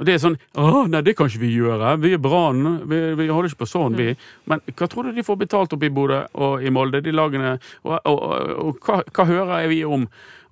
[0.00, 1.96] Og det er sånn Å, nei, det kan ikke vi gjøre.
[2.00, 2.62] Vi er Brann.
[2.88, 4.14] Vi, vi holder ikke på sånn, vi.
[4.48, 7.58] Men hva tror du de får betalt oppe i Bodø og i Molde, de lagene?
[7.84, 10.06] Og, og, og, og hva, hva hører vi om,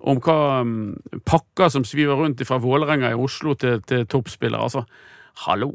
[0.05, 0.75] om hva um,
[1.25, 4.61] pakker som sviver rundt fra Vålerenga i Oslo til, til toppspillere?
[4.61, 4.85] Altså,
[5.33, 5.71] hallo!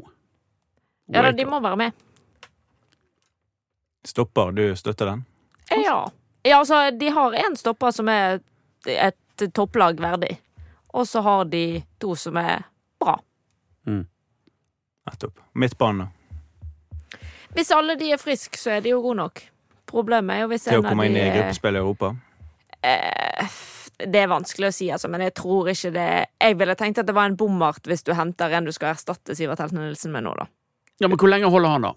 [1.07, 1.91] Ja da, de må være med.
[4.07, 5.23] Stopper, du støtter den?
[5.69, 6.11] Ja.
[6.43, 8.39] ja, altså, de har én stopper som er
[8.87, 10.37] et topplag verdig.
[10.95, 12.67] Og så har de to som er
[12.99, 13.17] bra.
[15.07, 15.39] Nettopp.
[15.53, 17.17] Midtbanen, da?
[17.55, 19.41] Hvis alle de er friske, så er de jo gode nok.
[19.87, 22.11] Problemet er jo hvis en av de Til å komme inn i gruppespill i Europa?
[22.83, 23.55] Eh,
[23.97, 26.07] Det er vanskelig å si, altså, men jeg tror ikke det
[26.41, 29.33] Jeg ville tenkt at det var en bommert hvis du henter en du skal erstatte
[29.35, 30.45] Sivert Helten Nilsen med nå, da.
[31.01, 31.93] Ja, Men hvor lenge holder han, da?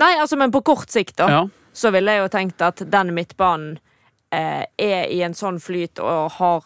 [0.00, 1.42] Nei, altså, men på kort sikt, da, Ja.
[1.72, 3.78] så ville jeg jo tenkt at den midtbanen
[4.32, 6.62] eh, er i en sånn flyt og har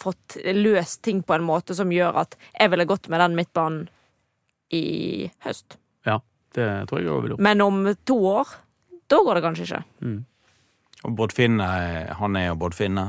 [0.00, 3.88] fått løst ting på en måte som gjør at jeg ville gått med den midtbanen
[4.72, 5.78] i høst.
[6.06, 6.20] ja.
[6.50, 7.42] Det tror jeg òg ville gjort.
[7.46, 8.48] Men om to år,
[9.06, 9.82] da går det kanskje ikke.
[11.06, 11.66] Og Bård Finne,
[12.18, 13.04] han er jo Bård Finne,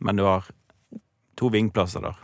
[0.00, 0.48] men du har
[1.38, 2.18] to vingplasser der.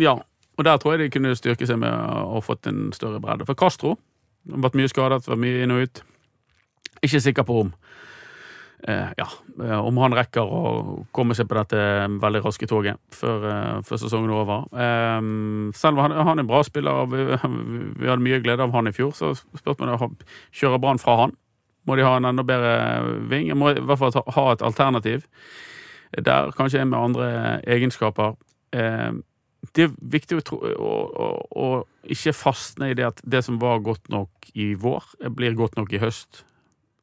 [0.00, 0.16] Ja,
[0.58, 3.46] og der tror jeg de kunne styrke seg med å ha fått en større bredde.
[3.48, 3.96] For Castro
[4.50, 6.02] har vært mye skadet, vært mye inn og ut.
[7.02, 7.72] Ikke sikker på om
[8.88, 9.28] eh, ja,
[9.64, 10.62] eh, om han rekker å
[11.14, 11.80] komme seg på dette
[12.22, 14.66] veldig raske toget før, eh, før sesongen er over.
[14.72, 15.20] Eh,
[15.78, 17.26] selv han, han er en bra spiller, vi,
[17.98, 20.18] vi hadde mye glede av han i fjor, så spurte man
[20.52, 21.36] kjører Brann fra han.
[21.88, 22.74] Må de ha en enda bedre
[23.30, 23.48] ving?
[23.58, 25.26] Må i hvert fall ha et alternativ
[26.18, 27.28] der, kanskje en med andre
[27.66, 28.34] egenskaper.
[28.72, 29.12] Eh,
[29.76, 31.26] det er viktig å, tro, å, å,
[31.62, 31.66] å
[32.10, 35.04] ikke fastne i det at det som var godt nok i vår,
[35.36, 36.44] blir godt nok i høst.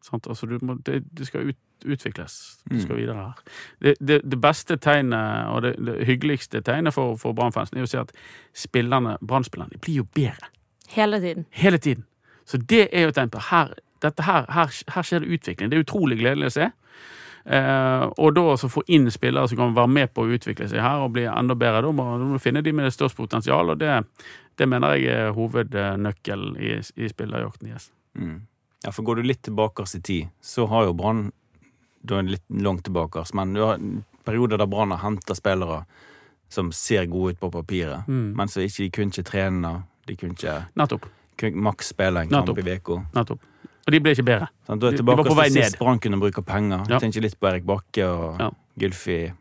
[0.04, 0.28] Sant?
[0.28, 2.60] Altså, du må, det, det skal ut, utvikles.
[2.70, 3.00] Du skal Mm.
[3.00, 3.42] videre her.
[3.82, 7.90] Det, det, det beste tegnet, og det, det hyggeligste tegnet for, for Brann-fansen, er å
[7.90, 8.12] se at
[8.54, 10.52] spillerne, Brann-spillerne blir jo bedre
[10.90, 11.46] Hele tiden.
[11.52, 12.06] hele tiden.
[12.46, 15.70] Så det er jo et tegn på her her, her, her skjer det utvikling.
[15.70, 16.70] Det er utrolig gledelig å se.
[17.46, 20.82] Eh, og da også få inn spillere som kan være med på å utvikle seg
[20.84, 21.82] her og bli enda bedre.
[21.86, 24.04] Da må du finne de med det største potensial, og det,
[24.60, 27.72] det mener jeg er hovednøkkelen i, i spillerjakten.
[27.74, 27.90] Yes.
[28.18, 28.42] Mm.
[28.86, 31.32] Ja, for går du litt tilbake i tid, så har jo Brann
[32.02, 33.80] Da er det litt langt tilbake, men du har
[34.24, 35.82] perioder der Brann har henta spillere
[36.50, 38.34] som ser gode ut på papiret, Mm.
[38.38, 39.84] men så ikke, de kunne ikke trene.
[40.08, 41.06] De kunne ikke Nettopp.
[41.54, 43.04] maks spille en kamp i uka.
[43.90, 44.48] Og de ble ikke bedre.
[44.68, 45.80] Sånn, du er De- de tilbake vei til sist.
[45.82, 46.84] Brann kunne bruke penger.
[46.92, 47.00] Ja.
[47.02, 48.50] Tenker litt på Erik Bakke og Ja.
[48.78, 49.32] Gylfi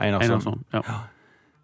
[0.00, 0.30] Einarsson.
[0.30, 0.64] Einarsson.
[0.74, 0.82] Ja.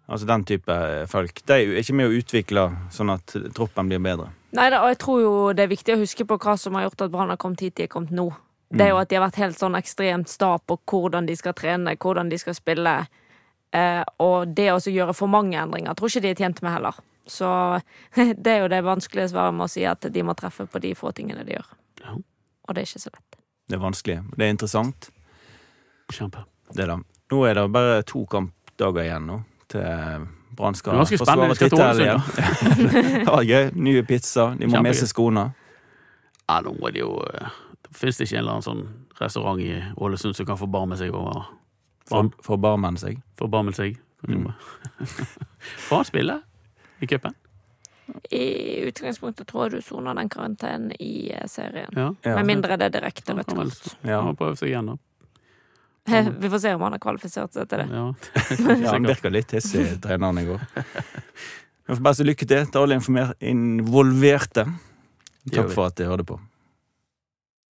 [0.09, 1.41] Altså den type folk.
[1.45, 4.29] De er ikke med å utvikle sånn at troppen blir bedre.
[4.53, 7.01] Nei og jeg tror jo det er viktig å huske på hva som har gjort
[7.05, 8.29] at Brann har kommet hit de er kommet nå.
[8.71, 11.53] Det er jo at de har vært helt sånn ekstremt sta på hvordan de skal
[11.53, 13.07] trene, hvordan de skal spille.
[13.73, 16.95] Eh, og det å gjøre for mange endringer tror ikke de er tjent med heller.
[17.27, 17.81] Så
[18.15, 20.93] det er jo det vanskelige svaret med å si at de må treffe på de
[20.95, 21.65] få tingene de gjør.
[22.01, 22.17] Ja.
[22.67, 23.39] Og det er ikke så lett.
[23.69, 24.17] Det er vanskelig.
[24.35, 25.09] Det er interessant.
[26.11, 26.43] Kjempe.
[26.75, 26.99] Det da.
[27.31, 29.41] Nå er det bare to kampdager igjen nå
[29.71, 31.19] til Brann skal til
[31.57, 32.21] tittelen igjen.
[33.23, 33.69] det var gøy.
[33.79, 34.49] Nye pizza.
[34.59, 35.45] De må ha med seg skoene.
[36.49, 37.59] Ja, nå er det jo eh,
[37.95, 38.83] Fins det ikke en eller annen sånn
[39.21, 41.45] restaurant i Ålesund som kan forbarme seg over
[42.07, 42.59] For, for
[42.99, 43.19] seg.
[43.39, 43.99] Forbarme seg?
[44.27, 44.49] Mm.
[45.87, 46.37] Faen spille
[47.01, 47.35] i cupen?
[48.31, 48.45] I
[48.89, 51.93] utgangspunktet tror jeg du soner den karantenen i eh, serien.
[51.95, 52.09] Ja.
[52.35, 53.95] Med mindre det er direkte rødt kort.
[54.03, 54.19] Ja.
[54.19, 54.99] han må prøve seg igjen, da.
[56.41, 57.89] Vi får se om han har kvalifisert seg til det.
[57.93, 58.05] Ja.
[58.83, 60.63] Ja, han virka litt hissig, treneren i går.
[61.87, 63.01] Jeg får bare si lykke til til alle
[63.51, 64.67] involverte.
[65.51, 66.37] Takk for at dere hørte på.